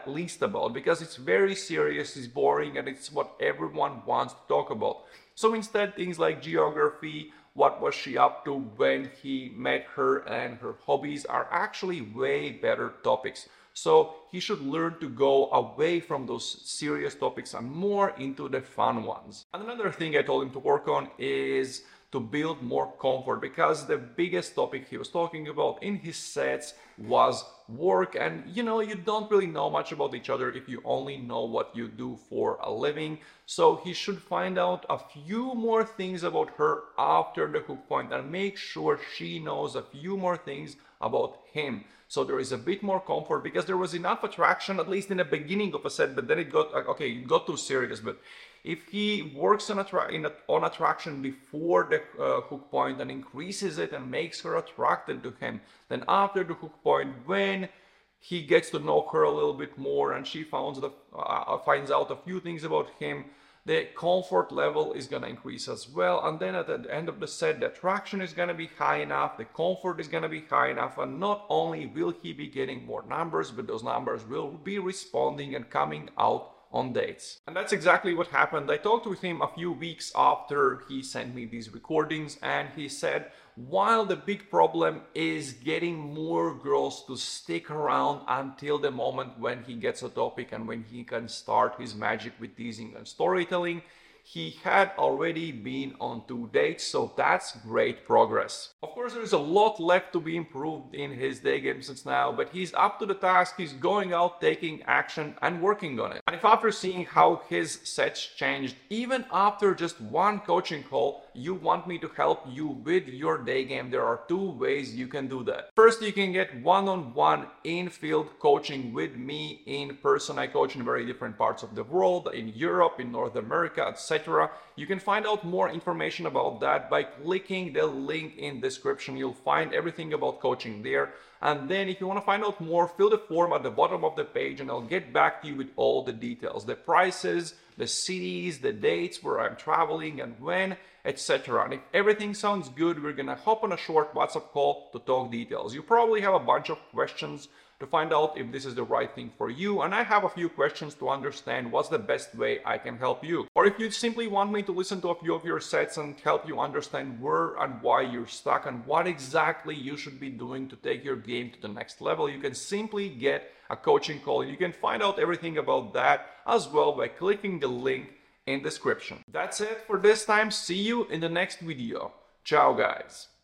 least 0.05 0.41
about 0.41 0.73
because 0.73 1.01
it's 1.01 1.15
very 1.15 1.55
serious, 1.55 2.17
it's 2.17 2.27
boring, 2.27 2.77
and 2.77 2.89
it's 2.89 3.09
what 3.09 3.35
everyone 3.39 4.05
wants 4.05 4.33
to 4.33 4.39
talk 4.49 4.69
about. 4.69 5.05
So 5.33 5.53
instead, 5.53 5.95
things 5.95 6.19
like 6.19 6.41
geography, 6.41 7.31
what 7.53 7.81
was 7.81 7.95
she 7.95 8.17
up 8.17 8.43
to 8.43 8.53
when 8.53 9.09
he 9.21 9.53
met 9.55 9.85
her, 9.95 10.27
and 10.27 10.57
her 10.57 10.75
hobbies 10.85 11.25
are 11.25 11.47
actually 11.51 12.01
way 12.01 12.51
better 12.51 12.95
topics. 13.01 13.47
So 13.73 14.15
he 14.29 14.41
should 14.41 14.61
learn 14.61 14.99
to 14.99 15.07
go 15.07 15.49
away 15.51 16.01
from 16.01 16.25
those 16.25 16.61
serious 16.63 17.15
topics 17.15 17.53
and 17.53 17.71
more 17.71 18.09
into 18.17 18.49
the 18.49 18.61
fun 18.61 19.03
ones. 19.03 19.45
And 19.53 19.63
another 19.63 19.91
thing 19.91 20.17
I 20.17 20.21
told 20.21 20.43
him 20.43 20.51
to 20.51 20.59
work 20.59 20.89
on 20.89 21.09
is 21.17 21.83
to 22.11 22.19
build 22.19 22.61
more 22.61 22.93
comfort 23.01 23.41
because 23.41 23.85
the 23.85 23.97
biggest 23.97 24.55
topic 24.55 24.87
he 24.89 24.97
was 24.97 25.09
talking 25.09 25.47
about 25.47 25.81
in 25.83 25.97
his 25.97 26.15
sets 26.15 26.73
was 26.97 27.43
work. 27.67 28.15
And 28.15 28.43
you 28.47 28.63
know 28.63 28.79
you 28.79 28.95
don't 28.95 29.29
really 29.29 29.47
know 29.47 29.69
much 29.69 29.91
about 29.91 30.15
each 30.15 30.29
other 30.29 30.51
if 30.51 30.69
you 30.69 30.81
only 30.85 31.17
know 31.17 31.43
what 31.45 31.75
you 31.75 31.87
do 31.87 32.17
for 32.29 32.57
a 32.61 32.71
living. 32.71 33.19
So 33.45 33.75
he 33.77 33.93
should 33.93 34.21
find 34.21 34.57
out 34.57 34.85
a 34.89 34.97
few 34.97 35.53
more 35.55 35.83
things 35.83 36.23
about 36.23 36.51
her 36.57 36.83
after 36.97 37.51
the 37.51 37.59
hook 37.59 37.87
point 37.89 38.13
and 38.13 38.31
make 38.31 38.57
sure 38.57 38.99
she 39.15 39.39
knows 39.39 39.75
a 39.75 39.81
few 39.81 40.15
more 40.17 40.37
things 40.37 40.77
about 41.01 41.39
him. 41.51 41.83
So 42.07 42.23
there 42.23 42.39
is 42.39 42.51
a 42.51 42.57
bit 42.57 42.83
more 42.83 43.01
comfort 43.01 43.43
because 43.43 43.65
there 43.65 43.77
was 43.77 43.93
enough 43.93 44.23
attraction 44.23 44.79
at 44.79 44.87
least 44.87 45.09
in 45.11 45.17
the 45.17 45.25
beginning 45.25 45.73
of 45.73 45.85
a 45.85 45.89
set 45.89 46.15
but 46.15 46.27
then 46.27 46.39
it 46.39 46.51
got 46.51 46.73
uh, 46.73 46.91
okay 46.91 47.09
it 47.09 47.27
got 47.27 47.47
too 47.47 47.57
serious. 47.57 47.99
But 47.99 48.19
if 48.65 48.87
he 48.87 49.21
works 49.35 49.69
on, 49.69 49.77
a, 49.77 50.31
on 50.47 50.63
attraction 50.63 51.21
before 51.21 51.87
the 51.87 52.01
uh, 52.21 52.41
hook 52.41 52.71
point 52.71 52.99
and 52.99 53.11
increases 53.11 53.77
it 53.77 53.93
and 53.93 54.09
makes 54.09 54.41
her 54.41 54.57
attracted 54.57 55.21
to 55.21 55.31
him, 55.39 55.61
then 55.87 56.03
after 56.07 56.43
the 56.43 56.55
hook 56.55 56.73
point, 56.83 57.13
when 57.27 57.69
he 58.17 58.41
gets 58.41 58.71
to 58.71 58.79
know 58.79 59.07
her 59.11 59.21
a 59.21 59.31
little 59.31 59.53
bit 59.53 59.77
more 59.77 60.13
and 60.13 60.25
she 60.25 60.43
finds, 60.43 60.81
the, 60.81 60.89
uh, 61.15 61.59
finds 61.59 61.91
out 61.91 62.09
a 62.09 62.15
few 62.15 62.39
things 62.39 62.63
about 62.63 62.89
him, 62.97 63.25
the 63.67 63.87
comfort 63.95 64.51
level 64.51 64.93
is 64.93 65.05
going 65.05 65.21
to 65.21 65.29
increase 65.29 65.67
as 65.67 65.87
well. 65.87 66.27
And 66.27 66.39
then 66.39 66.55
at 66.55 66.65
the 66.65 66.87
end 66.91 67.07
of 67.07 67.19
the 67.19 67.27
set, 67.27 67.59
the 67.59 67.67
attraction 67.67 68.19
is 68.19 68.33
going 68.33 68.47
to 68.47 68.55
be 68.55 68.69
high 68.79 68.97
enough, 68.97 69.37
the 69.37 69.45
comfort 69.45 69.99
is 69.99 70.07
going 70.07 70.23
to 70.23 70.29
be 70.29 70.41
high 70.41 70.69
enough, 70.69 70.97
and 70.97 71.19
not 71.19 71.45
only 71.49 71.85
will 71.85 72.13
he 72.21 72.33
be 72.33 72.47
getting 72.47 72.83
more 72.85 73.03
numbers, 73.07 73.51
but 73.51 73.67
those 73.67 73.83
numbers 73.83 74.25
will 74.25 74.49
be 74.49 74.79
responding 74.79 75.53
and 75.53 75.69
coming 75.69 76.09
out 76.17 76.54
on 76.75 76.93
dates. 76.93 77.39
And 77.47 77.55
that's 77.55 77.73
exactly 77.73 78.13
what 78.13 78.27
happened. 78.27 78.69
I 78.69 78.77
talked 78.77 79.07
with 79.07 79.21
him 79.21 79.41
a 79.41 79.47
few 79.47 79.71
weeks 79.71 80.11
after 80.15 80.81
he 80.89 81.01
sent 81.01 81.33
me 81.33 81.45
these 81.45 81.73
recordings, 81.73 82.37
and 82.43 82.67
he 82.75 82.89
said, 82.89 83.31
while 83.55 84.05
the 84.05 84.17
big 84.17 84.49
problem 84.49 85.01
is 85.13 85.53
getting 85.53 85.97
more 86.13 86.53
girls 86.53 87.05
to 87.05 87.15
stick 87.15 87.71
around 87.71 88.21
until 88.27 88.77
the 88.77 88.91
moment 88.91 89.39
when 89.39 89.63
he 89.63 89.75
gets 89.75 90.03
a 90.03 90.09
topic 90.09 90.51
and 90.51 90.67
when 90.67 90.83
he 90.83 91.05
can 91.05 91.29
start 91.29 91.79
his 91.79 91.95
magic 91.95 92.33
with 92.39 92.57
teasing 92.57 92.93
and 92.97 93.07
storytelling, 93.07 93.81
he 94.27 94.57
had 94.63 94.91
already 94.97 95.51
been 95.51 95.93
on 96.01 96.23
two 96.27 96.49
dates, 96.51 96.83
so 96.83 97.13
that's 97.15 97.57
great 97.57 98.07
progress. 98.07 98.73
Of 98.81 98.89
course, 98.89 99.13
there 99.13 99.21
is 99.21 99.33
a 99.33 99.37
lot 99.37 99.79
left 99.79 100.13
to 100.13 100.19
be 100.19 100.35
improved 100.35 100.95
in 100.95 101.11
his 101.11 101.41
day 101.41 101.59
game 101.59 101.83
since 101.83 102.07
now, 102.07 102.31
but 102.31 102.49
he's 102.49 102.73
up 102.73 102.97
to 102.99 103.05
the 103.05 103.13
task, 103.13 103.53
he's 103.55 103.73
going 103.73 104.13
out, 104.13 104.41
taking 104.41 104.81
action, 104.87 105.35
and 105.43 105.61
working 105.61 105.99
on 105.99 106.11
it. 106.11 106.21
And 106.25 106.35
if 106.35 106.43
after 106.43 106.71
seeing 106.71 107.05
how 107.05 107.43
his 107.49 107.79
sets 107.83 108.25
changed, 108.25 108.75
even 108.89 109.25
after 109.31 109.75
just 109.75 110.01
one 110.01 110.39
coaching 110.39 110.81
call, 110.81 111.24
you 111.35 111.53
want 111.53 111.87
me 111.87 111.97
to 111.99 112.09
help 112.15 112.43
you 112.47 112.67
with 112.67 113.07
your 113.07 113.37
day 113.37 113.65
game, 113.65 113.91
there 113.91 114.05
are 114.05 114.21
two 114.27 114.51
ways 114.51 114.95
you 114.95 115.07
can 115.07 115.27
do 115.27 115.43
that. 115.43 115.69
First, 115.75 116.01
you 116.01 116.13
can 116.13 116.31
get 116.31 116.61
one 116.61 116.87
on 116.87 117.13
one 117.13 117.47
in 117.63 117.89
field 117.89 118.29
coaching 118.39 118.93
with 118.93 119.15
me 119.15 119.61
in 119.65 119.97
person. 119.97 120.39
I 120.39 120.47
coach 120.47 120.75
in 120.75 120.83
very 120.83 121.05
different 121.05 121.37
parts 121.37 121.63
of 121.63 121.75
the 121.75 121.83
world, 121.83 122.29
in 122.33 122.49
Europe, 122.49 122.99
in 122.99 123.11
North 123.11 123.35
America, 123.35 123.81
etc 123.81 124.05
etc. 124.15 124.49
You 124.75 124.87
can 124.87 124.99
find 124.99 125.25
out 125.25 125.43
more 125.43 125.69
information 125.69 126.25
about 126.25 126.59
that 126.61 126.89
by 126.89 127.03
clicking 127.03 127.73
the 127.73 127.85
link 127.85 128.37
in 128.37 128.61
description. 128.61 129.17
You'll 129.17 129.33
find 129.33 129.73
everything 129.73 130.13
about 130.13 130.39
coaching 130.41 130.83
there. 130.83 131.13
And 131.45 131.69
then 131.69 131.89
if 131.89 132.01
you 132.01 132.07
want 132.07 132.19
to 132.19 132.25
find 132.25 132.43
out 132.43 132.59
more, 132.59 132.87
fill 132.87 133.11
the 133.11 133.19
form 133.19 133.53
at 133.53 133.61
the 133.61 133.69
bottom 133.69 134.03
of 134.03 134.15
the 134.15 134.25
page 134.25 134.61
and 134.61 134.71
I'll 134.71 134.81
get 134.81 135.13
back 135.13 135.43
to 135.43 135.47
you 135.47 135.55
with 135.55 135.69
all 135.75 136.01
the 136.01 136.11
details, 136.11 136.65
the 136.65 136.73
prices, 136.73 137.53
the 137.77 137.85
cities, 137.85 138.57
the 138.61 138.73
dates 138.73 139.21
where 139.21 139.39
I'm 139.39 139.55
traveling 139.55 140.21
and 140.21 140.39
when, 140.39 140.75
etc. 141.05 141.65
And 141.65 141.73
if 141.75 141.81
everything 141.93 142.33
sounds 142.33 142.69
good, 142.69 143.03
we're 143.03 143.13
gonna 143.13 143.35
hop 143.35 143.63
on 143.63 143.73
a 143.73 143.77
short 143.77 144.15
WhatsApp 144.15 144.47
call 144.53 144.89
to 144.93 144.97
talk 144.97 145.31
details. 145.31 145.75
You 145.75 145.83
probably 145.83 146.19
have 146.21 146.33
a 146.33 146.39
bunch 146.39 146.71
of 146.71 146.79
questions 146.91 147.47
to 147.79 147.85
find 147.85 148.13
out 148.13 148.37
if 148.37 148.51
this 148.51 148.65
is 148.65 148.75
the 148.75 148.83
right 148.83 149.13
thing 149.13 149.31
for 149.37 149.49
you. 149.49 149.81
And 149.81 149.93
I 149.93 150.03
have 150.03 150.23
a 150.23 150.29
few 150.29 150.49
questions 150.49 150.95
to 150.95 151.09
understand 151.09 151.71
what's 151.71 151.89
the 151.89 151.99
best 151.99 152.35
way 152.35 152.59
I 152.65 152.77
can 152.77 152.97
help 152.97 153.23
you. 153.23 153.47
Or 153.55 153.65
if 153.65 153.77
you 153.79 153.91
simply 153.91 154.27
want 154.27 154.51
me 154.51 154.63
to 154.63 154.71
listen 154.71 155.01
to 155.01 155.09
a 155.09 155.19
few 155.19 155.35
of 155.35 155.45
your 155.45 155.59
sets 155.59 155.97
and 155.97 156.19
help 156.21 156.47
you 156.47 156.59
understand 156.59 157.21
where 157.21 157.55
and 157.55 157.81
why 157.81 158.01
you're 158.01 158.27
stuck 158.27 158.65
and 158.65 158.85
what 158.85 159.07
exactly 159.07 159.75
you 159.75 159.97
should 159.97 160.19
be 160.19 160.29
doing 160.29 160.67
to 160.69 160.75
take 160.77 161.03
your 161.03 161.17
game 161.17 161.51
to 161.51 161.61
the 161.61 161.67
next 161.67 162.01
level, 162.01 162.29
you 162.29 162.39
can 162.39 162.55
simply 162.55 163.09
get 163.09 163.51
a 163.69 163.75
coaching 163.75 164.19
call. 164.19 164.45
You 164.45 164.57
can 164.57 164.71
find 164.71 165.01
out 165.01 165.19
everything 165.19 165.57
about 165.57 165.93
that 165.93 166.27
as 166.45 166.67
well 166.67 166.93
by 166.93 167.07
clicking 167.07 167.59
the 167.59 167.67
link 167.67 168.09
in 168.45 168.61
description. 168.61 169.23
That's 169.31 169.59
it 169.59 169.81
for 169.87 169.97
this 169.97 170.25
time. 170.25 170.51
See 170.51 170.81
you 170.81 171.05
in 171.05 171.19
the 171.19 171.29
next 171.29 171.59
video. 171.59 172.13
Ciao 172.43 172.73
guys. 172.73 173.34